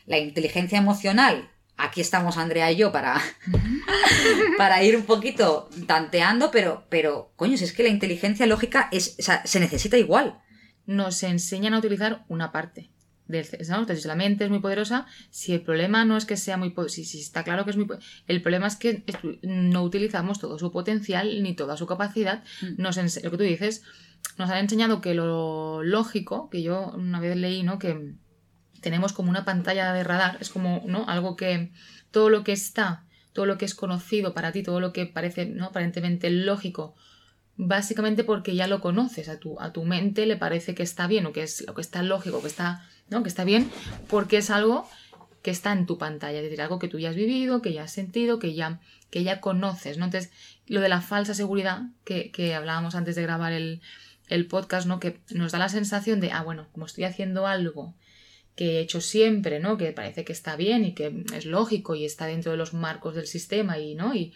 la 0.05 0.17
inteligencia 0.17 0.77
emocional, 0.77 1.49
aquí 1.77 2.01
estamos 2.01 2.37
Andrea 2.37 2.71
y 2.71 2.77
yo 2.77 2.91
para, 2.91 3.21
para 4.57 4.83
ir 4.83 4.95
un 4.95 5.03
poquito 5.03 5.69
tanteando, 5.87 6.51
pero, 6.51 6.85
pero, 6.89 7.33
coño, 7.35 7.57
si 7.57 7.65
es 7.65 7.73
que 7.73 7.83
la 7.83 7.89
inteligencia 7.89 8.45
lógica 8.45 8.89
es, 8.91 9.17
se 9.43 9.59
necesita 9.59 9.97
igual. 9.97 10.39
Nos 10.85 11.23
enseñan 11.23 11.73
a 11.73 11.79
utilizar 11.79 12.25
una 12.27 12.51
parte 12.51 12.90
del 13.31 13.47
¿no? 13.69 13.79
Entonces 13.79 14.05
la 14.05 14.15
mente 14.15 14.43
es 14.43 14.49
muy 14.49 14.59
poderosa. 14.59 15.07
Si 15.29 15.53
el 15.53 15.61
problema 15.61 16.05
no 16.05 16.17
es 16.17 16.25
que 16.25 16.37
sea 16.37 16.57
muy 16.57 16.73
si, 16.87 17.05
si 17.05 17.19
está 17.19 17.43
claro 17.43 17.65
que 17.65 17.71
es 17.71 17.77
muy 17.77 17.87
el 18.27 18.41
problema 18.41 18.67
es 18.67 18.75
que 18.75 19.03
no 19.41 19.83
utilizamos 19.83 20.39
todo 20.39 20.59
su 20.59 20.71
potencial 20.71 21.41
ni 21.41 21.55
toda 21.55 21.77
su 21.77 21.87
capacidad. 21.87 22.43
Mm. 22.61 22.81
Nos 22.81 22.97
lo 22.97 23.31
que 23.31 23.37
tú 23.37 23.43
dices, 23.43 23.83
nos 24.37 24.49
han 24.49 24.57
enseñado 24.57 25.01
que 25.01 25.13
lo 25.13 25.83
lógico, 25.83 26.49
que 26.49 26.61
yo 26.61 26.91
una 26.95 27.19
vez 27.19 27.35
leí, 27.35 27.63
¿no? 27.63 27.79
Que 27.79 28.15
tenemos 28.81 29.13
como 29.13 29.29
una 29.29 29.45
pantalla 29.45 29.93
de 29.93 30.03
radar, 30.03 30.37
es 30.41 30.49
como, 30.49 30.83
¿no? 30.87 31.07
Algo 31.07 31.35
que 31.35 31.71
todo 32.11 32.29
lo 32.29 32.43
que 32.43 32.51
está, 32.51 33.05
todo 33.33 33.45
lo 33.45 33.57
que 33.57 33.65
es 33.65 33.75
conocido 33.75 34.33
para 34.33 34.51
ti, 34.51 34.63
todo 34.63 34.79
lo 34.79 34.93
que 34.93 35.05
parece, 35.05 35.45
¿no? 35.45 35.67
aparentemente 35.67 36.29
lógico, 36.29 36.95
básicamente 37.55 38.23
porque 38.23 38.55
ya 38.55 38.67
lo 38.67 38.81
conoces, 38.81 39.29
a 39.29 39.39
tu, 39.39 39.59
a 39.59 39.71
tu 39.71 39.85
mente 39.85 40.25
le 40.25 40.37
parece 40.37 40.75
que 40.75 40.83
está 40.83 41.07
bien 41.07 41.25
o 41.25 41.31
que 41.31 41.43
es 41.43 41.63
lo 41.65 41.73
que 41.73 41.81
está 41.81 42.03
lógico, 42.03 42.41
que 42.41 42.47
está, 42.47 42.87
¿no? 43.11 43.21
que 43.21 43.29
está 43.29 43.43
bien, 43.43 43.69
porque 44.07 44.37
es 44.37 44.49
algo 44.49 44.89
que 45.43 45.51
está 45.51 45.71
en 45.73 45.85
tu 45.85 45.97
pantalla, 45.97 46.39
es 46.39 46.43
decir, 46.43 46.61
algo 46.61 46.79
que 46.79 46.87
tú 46.87 46.97
ya 46.97 47.09
has 47.09 47.15
vivido, 47.15 47.61
que 47.61 47.73
ya 47.73 47.83
has 47.83 47.91
sentido, 47.91 48.39
que 48.39 48.53
ya, 48.53 48.79
que 49.09 49.23
ya 49.23 49.41
conoces, 49.41 49.97
¿no? 49.97 50.05
Entonces, 50.05 50.31
lo 50.67 50.81
de 50.81 50.89
la 50.89 51.01
falsa 51.01 51.33
seguridad 51.33 51.83
que, 52.03 52.55
hablábamos 52.55 52.95
antes 52.95 53.15
de 53.15 53.23
grabar 53.23 53.51
el, 53.53 53.81
el 54.29 54.47
podcast, 54.47 54.87
¿no? 54.87 54.99
Que 54.99 55.19
nos 55.29 55.51
da 55.51 55.59
la 55.59 55.69
sensación 55.69 56.19
de, 56.19 56.31
ah, 56.31 56.43
bueno, 56.43 56.67
como 56.71 56.85
estoy 56.85 57.03
haciendo 57.03 57.47
algo 57.47 57.95
que 58.55 58.77
he 58.77 58.79
hecho 58.81 59.01
siempre, 59.01 59.59
¿no? 59.59 59.77
Que 59.77 59.91
parece 59.91 60.23
que 60.23 60.33
está 60.33 60.55
bien 60.55 60.85
y 60.85 60.93
que 60.93 61.23
es 61.33 61.45
lógico 61.45 61.95
y 61.95 62.05
está 62.05 62.25
dentro 62.25 62.51
de 62.51 62.57
los 62.57 62.73
marcos 62.73 63.15
del 63.15 63.27
sistema 63.27 63.79
y, 63.79 63.95
¿no? 63.95 64.13
Y 64.13 64.33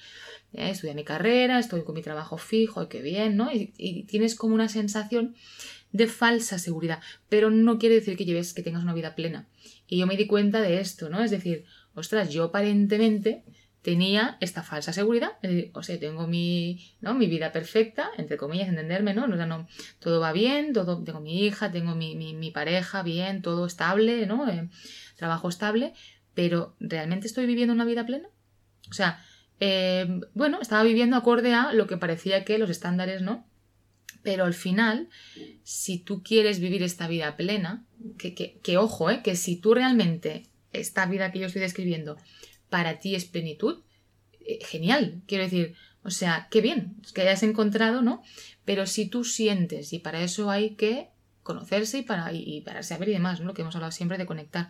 eh, 0.54 0.70
estudié 0.70 0.94
mi 0.96 1.04
carrera, 1.04 1.60
estoy 1.60 1.84
con 1.84 1.96
mi 1.96 2.02
trabajo 2.02 2.38
fijo, 2.38 2.84
y 2.84 2.88
qué 2.88 3.02
bien, 3.02 3.36
¿no? 3.36 3.52
Y, 3.52 4.04
tienes 4.08 4.36
como 4.36 4.56
una 4.56 4.70
sensación 4.70 5.36
de 5.96 6.08
falsa 6.08 6.60
seguridad, 6.60 7.00
pero 7.30 7.50
no 7.50 7.80
quiere 7.80 7.96
decir 7.96 8.18
que 8.18 8.26
lleves, 8.26 8.54
que 8.54 8.64
tengas 8.64 8.84
una 8.84 8.94
vida 8.94 9.16
plena. 9.16 9.48
Y 9.88 9.98
yo 10.00 10.08
me 10.08 10.18
di 10.18 10.28
cuenta 10.28 10.62
de 10.62 10.82
esto, 10.82 11.10
¿no? 11.10 11.24
Es 11.24 11.32
decir, 11.32 11.66
ostras, 11.94 12.30
yo 12.30 12.46
aparentemente 12.46 13.44
tenía 13.82 14.38
esta 14.42 14.64
falsa 14.64 14.92
seguridad, 14.92 15.34
o 15.74 15.84
sea, 15.84 16.00
tengo 16.00 16.28
mi, 16.28 16.82
¿no? 17.02 17.14
mi 17.14 17.28
vida 17.28 17.52
perfecta, 17.52 18.10
entre 18.18 18.36
comillas, 18.36 18.68
entenderme, 18.68 19.14
¿no? 19.14 19.26
O 19.26 19.28
no 19.28 19.68
todo 20.00 20.20
va 20.20 20.34
bien, 20.34 20.74
todo, 20.74 21.02
tengo 21.04 21.22
mi 21.22 21.46
hija, 21.46 21.72
tengo 21.72 21.96
mi, 21.96 22.16
mi, 22.16 22.34
mi 22.34 22.52
pareja, 22.52 23.04
bien, 23.04 23.42
todo 23.42 23.66
estable, 23.66 24.26
¿no? 24.26 24.50
Eh, 24.50 24.70
trabajo 25.16 25.48
estable, 25.48 25.94
pero 26.34 26.76
¿realmente 26.80 27.28
estoy 27.28 27.46
viviendo 27.46 27.74
una 27.74 27.86
vida 27.86 28.06
plena? 28.06 28.28
O 28.90 28.94
sea, 28.94 29.24
eh, 29.60 30.20
bueno, 30.34 30.60
estaba 30.62 30.84
viviendo 30.84 31.16
acorde 31.16 31.54
a 31.54 31.72
lo 31.72 31.88
que 31.88 31.98
parecía 31.98 32.44
que 32.44 32.58
los 32.58 32.70
estándares, 32.70 33.22
¿no? 33.22 33.46
Pero 34.26 34.46
al 34.46 34.56
final, 34.56 35.08
si 35.64 36.00
tú 36.00 36.24
quieres 36.24 36.60
vivir 36.60 36.82
esta 36.82 37.08
vida 37.08 37.38
plena, 37.38 37.86
que, 38.18 38.34
que, 38.34 38.58
que 38.64 38.78
ojo, 38.78 39.12
¿eh? 39.12 39.22
que 39.24 39.36
si 39.36 39.56
tú 39.56 39.76
realmente 39.76 40.48
esta 40.74 41.06
vida 41.06 41.32
que 41.32 41.38
yo 41.38 41.46
estoy 41.46 41.62
describiendo 41.62 42.18
para 42.72 42.98
ti 42.98 43.14
es 43.14 43.26
plenitud, 43.26 43.84
eh, 44.42 44.58
genial, 44.66 45.22
quiero 45.28 45.44
decir, 45.44 45.76
o 46.04 46.10
sea, 46.10 46.48
qué 46.50 46.62
bien 46.62 46.96
que 47.14 47.22
hayas 47.22 47.44
encontrado, 47.44 48.02
¿no? 48.02 48.24
Pero 48.66 48.88
si 48.88 49.06
tú 49.06 49.24
sientes, 49.24 49.94
y 49.94 50.00
para 50.00 50.24
eso 50.24 50.50
hay 50.50 50.72
que 50.72 51.10
conocerse 51.44 52.00
y 52.00 52.02
para, 52.02 52.34
y 52.34 52.62
para 52.62 52.82
saber 52.82 53.10
y 53.10 53.14
demás, 53.14 53.42
¿no? 53.42 53.46
Lo 53.46 53.54
que 53.54 53.62
hemos 53.62 53.76
hablado 53.76 53.92
siempre 53.92 54.18
de 54.18 54.26
conectar. 54.26 54.70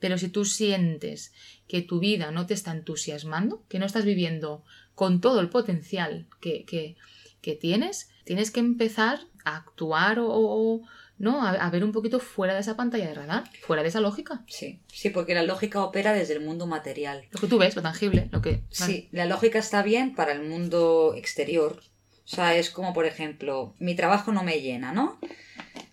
Pero 0.00 0.18
si 0.18 0.28
tú 0.30 0.44
sientes 0.44 1.32
que 1.68 1.80
tu 1.80 2.00
vida 2.00 2.32
no 2.32 2.44
te 2.46 2.54
está 2.54 2.72
entusiasmando, 2.72 3.64
que 3.68 3.78
no 3.78 3.86
estás 3.86 4.04
viviendo 4.04 4.64
con 4.96 5.20
todo 5.20 5.38
el 5.38 5.48
potencial 5.48 6.26
que, 6.40 6.64
que, 6.64 6.96
que 7.40 7.54
tienes, 7.54 8.10
tienes 8.26 8.50
que 8.50 8.60
empezar 8.60 9.20
a 9.44 9.56
actuar 9.56 10.18
o, 10.18 10.28
o 10.28 10.82
¿no? 11.18 11.46
A, 11.46 11.52
a, 11.52 11.70
ver 11.70 11.84
un 11.84 11.92
poquito 11.92 12.20
fuera 12.20 12.52
de 12.52 12.60
esa 12.60 12.76
pantalla 12.76 13.06
de 13.06 13.14
radar, 13.14 13.44
fuera 13.62 13.82
de 13.82 13.88
esa 13.88 14.00
lógica. 14.00 14.42
Sí, 14.48 14.80
sí, 14.92 15.08
porque 15.08 15.34
la 15.34 15.44
lógica 15.44 15.82
opera 15.82 16.12
desde 16.12 16.34
el 16.34 16.40
mundo 16.40 16.66
material. 16.66 17.24
Lo 17.30 17.40
que 17.40 17.46
tú 17.46 17.56
ves, 17.56 17.76
lo 17.76 17.82
tangible, 17.82 18.28
lo 18.32 18.42
que... 18.42 18.64
Sí, 18.68 19.08
la 19.12 19.24
lógica 19.24 19.58
está 19.58 19.82
bien 19.82 20.14
para 20.14 20.32
el 20.32 20.42
mundo 20.42 21.14
exterior. 21.16 21.80
O 22.24 22.28
sea, 22.28 22.56
es 22.56 22.70
como, 22.70 22.92
por 22.92 23.06
ejemplo, 23.06 23.74
mi 23.78 23.94
trabajo 23.94 24.32
no 24.32 24.42
me 24.42 24.60
llena, 24.60 24.92
¿no? 24.92 25.18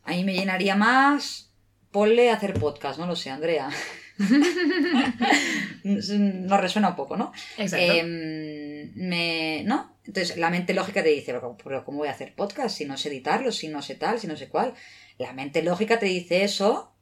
A 0.04 0.12
mí 0.12 0.24
me 0.24 0.34
llenaría 0.34 0.76
más 0.76 1.52
ponle 1.94 2.32
a 2.32 2.34
hacer 2.34 2.56
podcast, 2.56 3.00
no 3.00 3.06
lo 3.06 3.16
sé, 3.16 3.30
Andrea. 3.30 3.70
Nos 5.84 6.62
resuena 6.62 6.90
un 6.90 6.96
poco, 6.96 7.16
¿no? 7.16 7.32
Exacto. 7.58 7.94
Eh, 7.94 8.92
me, 8.96 9.64
¿No? 9.66 9.93
Entonces 10.06 10.38
la 10.38 10.50
mente 10.50 10.74
lógica 10.74 11.02
te 11.02 11.10
dice, 11.10 11.34
pero 11.64 11.86
¿cómo 11.86 12.00
voy 12.00 12.08
a 12.08 12.12
hacer 12.12 12.36
podcast 12.36 12.78
si 12.78 12.86
no 12.86 12.98
sé 12.98 13.10
editarlo, 13.10 13.52
si 13.52 13.70
no 13.70 13.82
sé 13.82 13.96
tal, 13.96 14.20
si 14.20 14.28
no 14.28 14.36
sé 14.36 14.50
cuál? 14.50 14.74
La 15.18 15.34
mente 15.34 15.62
lógica 15.64 16.00
te 16.00 16.08
dice 16.08 16.44
eso, 16.44 16.94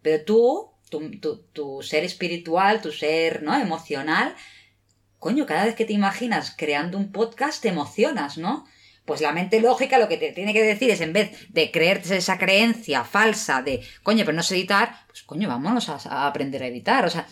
pero 0.00 0.24
tú, 0.24 0.72
tu, 0.90 1.10
tu, 1.52 1.82
ser 1.82 2.04
espiritual, 2.04 2.80
tu 2.80 2.92
ser 2.92 3.42
¿no? 3.42 3.54
emocional, 3.54 4.34
coño, 5.18 5.44
cada 5.44 5.66
vez 5.66 5.74
que 5.74 5.84
te 5.84 5.92
imaginas 5.92 6.54
creando 6.56 6.96
un 6.96 7.12
podcast 7.12 7.62
te 7.62 7.68
emocionas, 7.68 8.38
¿no? 8.38 8.66
Pues 9.04 9.20
la 9.20 9.32
mente 9.32 9.60
lógica 9.60 9.98
lo 9.98 10.08
que 10.08 10.16
te 10.16 10.32
tiene 10.32 10.52
que 10.52 10.62
decir 10.62 10.90
es, 10.90 11.00
en 11.00 11.12
vez 11.12 11.46
de 11.50 11.70
creerte 11.70 12.16
esa 12.16 12.38
creencia 12.38 13.04
falsa 13.04 13.62
de, 13.62 13.84
coño, 14.02 14.24
pero 14.24 14.34
no 14.34 14.42
sé 14.42 14.56
editar, 14.56 15.04
pues 15.06 15.22
coño, 15.22 15.48
vámonos 15.48 15.88
a, 15.88 15.96
a 16.08 16.26
aprender 16.26 16.62
a 16.62 16.66
editar. 16.66 17.04
O 17.04 17.10
sea, 17.10 17.26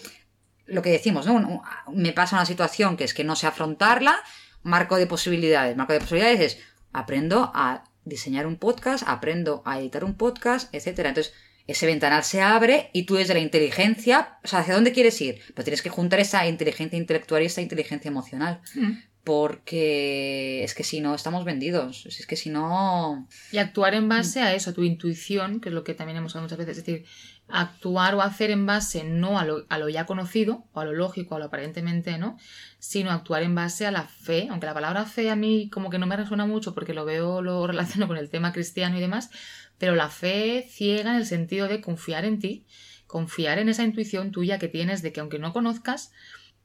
lo 0.66 0.82
que 0.82 0.90
decimos, 0.90 1.26
¿no? 1.26 1.62
Me 1.92 2.12
pasa 2.12 2.36
una 2.36 2.46
situación 2.46 2.96
que 2.96 3.04
es 3.04 3.14
que 3.14 3.24
no 3.24 3.36
sé 3.36 3.46
afrontarla, 3.46 4.22
marco 4.64 4.96
de 4.96 5.06
posibilidades. 5.06 5.76
Marco 5.76 5.92
de 5.92 6.00
posibilidades 6.00 6.40
es, 6.40 6.58
aprendo 6.92 7.52
a 7.54 7.84
diseñar 8.04 8.46
un 8.46 8.56
podcast, 8.56 9.04
aprendo 9.06 9.62
a 9.64 9.78
editar 9.78 10.04
un 10.04 10.14
podcast, 10.14 10.74
etcétera. 10.74 11.10
Entonces, 11.10 11.32
ese 11.66 11.86
ventanal 11.86 12.24
se 12.24 12.42
abre 12.42 12.90
y 12.92 13.04
tú 13.04 13.14
desde 13.14 13.34
la 13.34 13.40
inteligencia, 13.40 14.38
o 14.44 14.48
sea, 14.48 14.58
¿hacia 14.60 14.74
dónde 14.74 14.92
quieres 14.92 15.20
ir? 15.20 15.40
Pero 15.54 15.64
tienes 15.64 15.82
que 15.82 15.88
juntar 15.88 16.20
esa 16.20 16.46
inteligencia 16.46 16.98
intelectual 16.98 17.42
y 17.42 17.46
esa 17.46 17.62
inteligencia 17.62 18.08
emocional. 18.08 18.60
Mm. 18.74 18.92
Porque 19.24 20.62
es 20.62 20.74
que 20.74 20.84
si 20.84 21.00
no, 21.00 21.14
estamos 21.14 21.46
vendidos. 21.46 22.04
Es 22.04 22.26
que 22.26 22.36
si 22.36 22.50
no. 22.50 23.26
Y 23.52 23.56
actuar 23.56 23.94
en 23.94 24.06
base 24.06 24.42
a 24.42 24.54
eso, 24.54 24.70
a 24.70 24.74
tu 24.74 24.82
intuición, 24.82 25.60
que 25.60 25.70
es 25.70 25.74
lo 25.74 25.82
que 25.82 25.94
también 25.94 26.18
hemos 26.18 26.32
hablado 26.32 26.44
muchas 26.44 26.58
veces. 26.58 26.76
Es 26.76 26.84
decir, 26.84 27.06
actuar 27.48 28.14
o 28.14 28.22
hacer 28.22 28.50
en 28.50 28.66
base 28.66 29.04
no 29.04 29.38
a 29.38 29.44
lo, 29.44 29.66
a 29.68 29.78
lo 29.78 29.88
ya 29.88 30.06
conocido, 30.06 30.64
o 30.72 30.80
a 30.80 30.84
lo 30.84 30.92
lógico, 30.92 31.36
a 31.36 31.38
lo 31.38 31.46
aparentemente, 31.46 32.18
¿no? 32.18 32.38
Sino 32.78 33.10
actuar 33.10 33.42
en 33.42 33.54
base 33.54 33.86
a 33.86 33.90
la 33.90 34.04
fe. 34.04 34.48
Aunque 34.50 34.66
la 34.66 34.74
palabra 34.74 35.04
fe 35.04 35.30
a 35.30 35.36
mí 35.36 35.68
como 35.70 35.90
que 35.90 35.98
no 35.98 36.06
me 36.06 36.16
resuena 36.16 36.46
mucho 36.46 36.74
porque 36.74 36.94
lo 36.94 37.04
veo, 37.04 37.42
lo 37.42 37.66
relaciono 37.66 38.08
con 38.08 38.16
el 38.16 38.30
tema 38.30 38.52
cristiano 38.52 38.96
y 38.96 39.00
demás. 39.00 39.30
Pero 39.78 39.94
la 39.94 40.08
fe 40.08 40.66
ciega 40.70 41.10
en 41.10 41.16
el 41.16 41.26
sentido 41.26 41.68
de 41.68 41.80
confiar 41.80 42.24
en 42.24 42.38
ti, 42.38 42.64
confiar 43.06 43.58
en 43.58 43.68
esa 43.68 43.84
intuición 43.84 44.30
tuya 44.30 44.58
que 44.58 44.68
tienes 44.68 45.02
de 45.02 45.12
que 45.12 45.20
aunque 45.20 45.38
no 45.38 45.52
conozcas, 45.52 46.12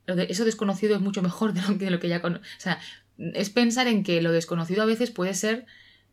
eso 0.06 0.46
desconocido 0.46 0.96
es 0.96 1.02
mucho 1.02 1.22
mejor 1.22 1.54
de 1.54 1.62
lo 1.62 1.68
que, 1.78 1.86
de 1.86 1.92
lo 1.92 2.00
que 2.00 2.10
ya 2.10 2.22
conoces. 2.22 2.48
O 2.58 2.62
sea, 2.62 2.80
es 3.18 3.50
pensar 3.50 3.88
en 3.88 4.04
que 4.04 4.22
lo 4.22 4.32
desconocido 4.32 4.84
a 4.84 4.86
veces 4.86 5.12
puede 5.12 5.34
ser 5.34 5.66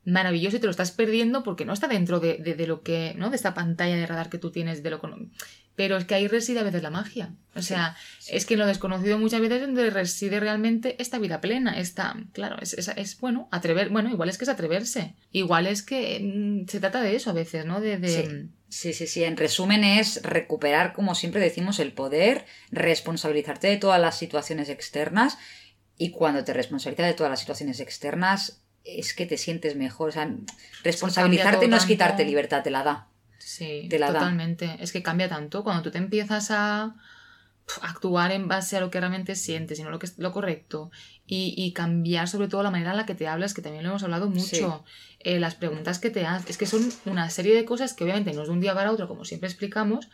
maravilloso 0.07 0.57
y 0.57 0.61
te 0.61 0.66
lo 0.66 0.71
estás 0.71 0.92
perdiendo 0.92 1.42
porque 1.42 1.64
no 1.64 1.73
está 1.73 1.88
dentro 1.88 2.21
de, 2.21 2.38
de, 2.38 2.55
de 2.55 2.66
lo 2.66 2.83
que, 2.83 3.14
¿no? 3.16 3.29
De 3.29 3.37
esta 3.37 3.55
pantalla 3.55 3.97
de 3.97 4.07
radar 4.07 4.31
que 4.31 4.38
tú 4.38 4.51
tienes 4.53 4.83
de 4.83 4.90
lo 4.90 5.01
Pero 5.75 5.97
es 5.97 6.05
que 6.05 6.14
ahí 6.14 6.29
reside 6.29 6.61
a 6.61 6.62
veces 6.62 6.83
la 6.83 6.90
magia. 6.90 7.35
O 7.57 7.61
sea, 7.61 7.97
sí, 8.19 8.31
sí. 8.31 8.37
es 8.37 8.47
que 8.47 8.55
en 8.55 8.61
lo 8.61 8.66
desconocido 8.66 9.19
muchas 9.19 9.40
veces 9.40 9.61
es 9.61 9.66
donde 9.66 9.90
reside 9.90 10.38
realmente 10.38 10.97
esta 11.03 11.19
vida 11.19 11.40
plena. 11.40 11.79
Esta, 11.79 12.16
claro, 12.33 12.57
es, 12.62 12.73
es, 12.75 12.88
es, 12.97 13.19
bueno, 13.19 13.49
atrever, 13.51 13.90
bueno, 13.90 14.09
igual 14.09 14.29
es 14.29 14.38
que 14.38 14.45
es 14.45 14.49
atreverse. 14.49 15.16
Igual 15.33 15.66
es 15.66 15.83
que 15.83 16.21
mmm, 16.23 16.69
se 16.69 16.79
trata 16.79 17.03
de 17.03 17.16
eso 17.16 17.31
a 17.31 17.35
veces, 17.35 17.66
¿no? 17.66 17.81
De, 17.81 17.99
de... 17.99 18.09
Sí. 18.09 18.51
Sí, 18.69 18.92
sí, 18.92 19.07
sí. 19.07 19.25
En 19.25 19.37
resumen 19.37 19.85
es 19.85 20.23
recuperar, 20.23 20.92
como 20.92 21.14
siempre 21.14 21.40
decimos, 21.40 21.79
el 21.79 21.92
poder, 21.92 22.47
responsabilizarte 22.71 23.69
de 23.69 23.77
todas 23.77 24.01
las 24.01 24.19
situaciones 24.19 24.69
externas 24.69 25.38
y 25.97 26.11
cuando 26.11 26.45
te 26.45 26.53
responsabilizas 26.53 27.07
de 27.07 27.14
todas 27.14 27.31
las 27.31 27.40
situaciones 27.40 27.81
externas 27.81 28.65
es 28.87 29.14
que 29.14 29.27
te 29.27 29.37
sientes 29.37 29.77
mejor. 29.77 30.11
O 30.11 30.12
sea, 30.12 30.33
responsabilizarte 30.83 31.68
no 31.68 31.77
es 31.77 31.85
quitarte 31.85 32.25
libertad, 32.25 32.62
te 32.62 32.70
la 32.70 32.83
da. 32.83 33.09
Sí, 33.38 33.87
te 33.90 33.99
la 33.99 34.09
totalmente. 34.09 34.66
Da. 34.66 34.75
Es 34.77 34.92
que 34.92 35.03
cambia 35.03 35.29
tanto 35.29 35.64
cuando 35.64 35.83
tú 35.83 35.90
te 35.90 35.99
empiezas 35.99 36.51
a 36.51 36.94
actuar 37.83 38.31
en 38.31 38.46
base 38.46 38.77
a 38.77 38.81
lo 38.81 38.90
que 38.90 39.01
realmente 39.01 39.35
sientes, 39.35 39.79
sino 39.79 39.90
lo 39.90 39.99
que 39.99 40.07
es 40.07 40.18
lo 40.18 40.33
correcto. 40.33 40.90
Y, 41.27 41.55
y, 41.57 41.72
cambiar 41.72 42.29
sobre 42.29 42.46
todo 42.46 42.62
la 42.62 42.70
manera 42.70 42.92
en 42.92 42.99
la 42.99 43.07
que 43.07 43.16
te 43.16 43.27
hablas, 43.27 43.53
que 43.53 43.62
también 43.62 43.83
lo 43.83 43.90
hemos 43.90 44.05
hablado 44.05 44.31
mucho. 44.31 44.85
Sí. 44.87 45.18
Eh, 45.20 45.40
las 45.40 45.57
preguntas 45.57 45.99
que 45.99 46.11
te 46.11 46.25
haces. 46.25 46.51
Es 46.51 46.59
que 46.59 46.66
son 46.66 46.88
una 47.05 47.29
serie 47.31 47.55
de 47.55 47.64
cosas 47.64 47.94
que 47.94 48.05
obviamente 48.05 48.33
no 48.33 48.42
es 48.42 48.49
de 48.49 48.55
un 48.55 48.61
día 48.61 48.75
para 48.75 48.92
otro, 48.92 49.09
como 49.09 49.25
siempre 49.25 49.49
explicamos, 49.49 50.09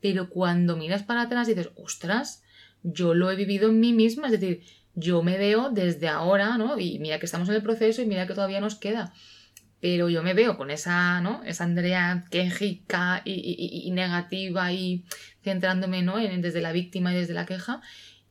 pero 0.00 0.28
cuando 0.28 0.76
miras 0.76 1.04
para 1.04 1.22
atrás 1.22 1.46
dices, 1.46 1.70
ostras, 1.76 2.42
yo 2.82 3.14
lo 3.14 3.30
he 3.30 3.36
vivido 3.36 3.68
en 3.68 3.78
mí 3.78 3.92
misma. 3.92 4.26
Es 4.26 4.32
decir, 4.32 4.62
yo 4.98 5.22
me 5.22 5.38
veo 5.38 5.70
desde 5.70 6.08
ahora, 6.08 6.58
¿no? 6.58 6.78
Y 6.78 6.98
mira 6.98 7.18
que 7.18 7.26
estamos 7.26 7.48
en 7.48 7.54
el 7.54 7.62
proceso 7.62 8.02
y 8.02 8.06
mira 8.06 8.26
que 8.26 8.34
todavía 8.34 8.60
nos 8.60 8.74
queda. 8.74 9.12
Pero 9.80 10.08
yo 10.08 10.22
me 10.22 10.34
veo 10.34 10.56
con 10.56 10.70
esa, 10.70 11.20
¿no? 11.20 11.42
Esa 11.44 11.64
Andrea 11.64 12.24
quejica 12.30 13.22
y, 13.24 13.32
y, 13.32 13.86
y 13.86 13.90
negativa 13.92 14.72
y 14.72 15.04
centrándome, 15.42 16.02
¿no? 16.02 16.18
En, 16.18 16.42
desde 16.42 16.60
la 16.60 16.72
víctima 16.72 17.12
y 17.12 17.16
desde 17.16 17.34
la 17.34 17.46
queja. 17.46 17.80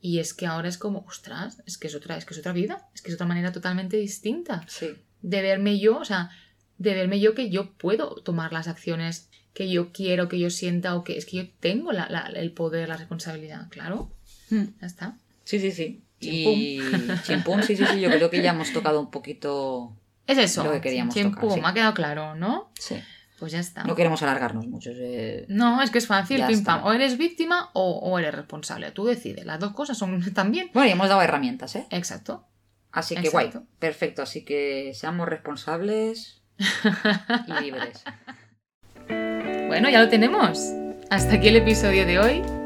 Y 0.02 0.20
es 0.20 0.34
que 0.34 0.46
ahora 0.46 0.68
es 0.68 0.78
como, 0.78 1.06
ostras, 1.08 1.64
es 1.66 1.78
que 1.78 1.88
es 1.88 1.96
otra, 1.96 2.18
es 2.18 2.26
que 2.26 2.34
es 2.34 2.40
otra 2.40 2.54
vida, 2.54 2.88
es 2.94 3.02
que 3.02 3.10
es 3.10 3.16
otra 3.16 3.28
manera 3.28 3.52
totalmente 3.52 3.98
distinta. 3.98 4.64
Sí. 4.68 4.90
De 5.22 5.42
verme 5.42 5.80
yo, 5.80 6.00
o 6.00 6.06
sea, 6.06 6.30
de 6.78 6.94
verme 6.94 7.20
yo 7.20 7.34
que 7.34 7.50
yo 7.50 7.74
puedo 7.74 8.16
tomar 8.22 8.52
las 8.54 8.68
acciones 8.68 9.30
que 9.54 9.70
yo 9.72 9.92
quiero, 9.92 10.28
que 10.30 10.38
yo 10.38 10.50
sienta, 10.50 10.96
o 10.96 11.04
que 11.04 11.18
es 11.18 11.26
que 11.26 11.38
yo 11.38 11.50
tengo 11.60 11.92
la, 11.92 12.08
la, 12.10 12.28
el 12.28 12.52
poder, 12.52 12.90
la 12.90 12.98
responsabilidad, 12.98 13.70
claro. 13.70 14.12
Hmm. 14.50 14.66
Ya 14.80 14.88
está. 14.88 15.18
Sí, 15.46 15.60
sí, 15.60 15.72
sí. 15.72 16.04
Y 16.20 16.80
chimpum, 17.24 17.62
sí, 17.62 17.78
sí, 17.78 17.86
sí, 17.86 18.00
yo 18.00 18.10
creo 18.10 18.30
que 18.30 18.42
ya 18.42 18.52
hemos 18.52 18.74
tocado 18.74 19.00
un 19.00 19.12
poquito 19.12 19.96
es 20.28 20.38
eso. 20.38 20.64
lo 20.64 20.72
que 20.74 20.82
queríamos 20.82 21.14
chimpum, 21.14 21.42
tocar. 21.42 21.56
Sí. 21.56 21.62
me 21.62 21.68
ha 21.68 21.74
quedado 21.74 21.94
claro, 21.94 22.36
¿no? 22.36 22.72
Sí. 22.78 23.02
Pues 23.40 23.52
ya 23.52 23.60
está. 23.60 23.84
No 23.84 23.96
queremos 23.96 24.22
alargarnos 24.24 24.68
mucho. 24.68 24.90
Eh... 24.94 25.46
No, 25.48 25.82
es 25.82 25.92
que 25.92 26.00
es 26.00 26.08
fácil, 26.08 26.44
pim 26.48 26.64
pam. 26.64 26.84
O 26.84 26.92
eres 26.92 27.18
víctima 27.18 27.70
o, 27.74 28.00
o, 28.00 28.20
eres 28.20 28.34
responsable. 28.34 28.92
Tú 28.92 29.06
decides. 29.06 29.46
Las 29.46 29.60
dos 29.60 29.74
cosas 29.74 29.98
son 29.98 30.22
también. 30.34 30.70
Bueno, 30.74 30.90
y 30.90 30.92
hemos 30.92 31.08
dado 31.08 31.22
herramientas, 31.22 31.76
¿eh? 31.76 31.88
Exacto. 31.92 32.46
Así 32.92 33.16
que 33.16 33.30
guay, 33.30 33.52
perfecto. 33.80 34.24
Así 34.24 34.44
que 34.44 34.92
seamos 34.96 35.28
responsables 35.28 36.42
y 37.48 37.64
libres. 37.64 38.04
Bueno, 39.68 39.90
ya 39.90 40.02
lo 40.02 40.08
tenemos. 40.08 40.60
Hasta 41.10 41.36
aquí 41.36 41.50
el 41.50 41.58
episodio 41.58 42.06
de 42.06 42.20
hoy. 42.20 42.57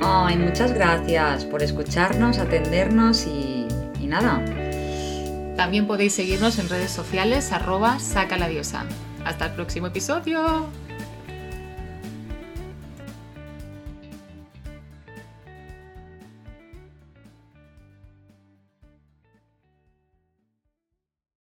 Ay, 0.00 0.36
muchas 0.36 0.72
gracias 0.72 1.44
por 1.44 1.62
escucharnos, 1.62 2.38
atendernos 2.38 3.26
y, 3.26 3.66
y 4.00 4.06
nada. 4.06 4.44
También 5.56 5.86
podéis 5.86 6.14
seguirnos 6.14 6.58
en 6.58 6.68
redes 6.68 6.90
sociales 6.90 7.52
arroba 7.52 7.98
saca 7.98 8.36
la 8.36 8.48
diosa. 8.48 8.84
Hasta 9.24 9.46
el 9.46 9.52
próximo 9.52 9.86
episodio. 9.86 10.66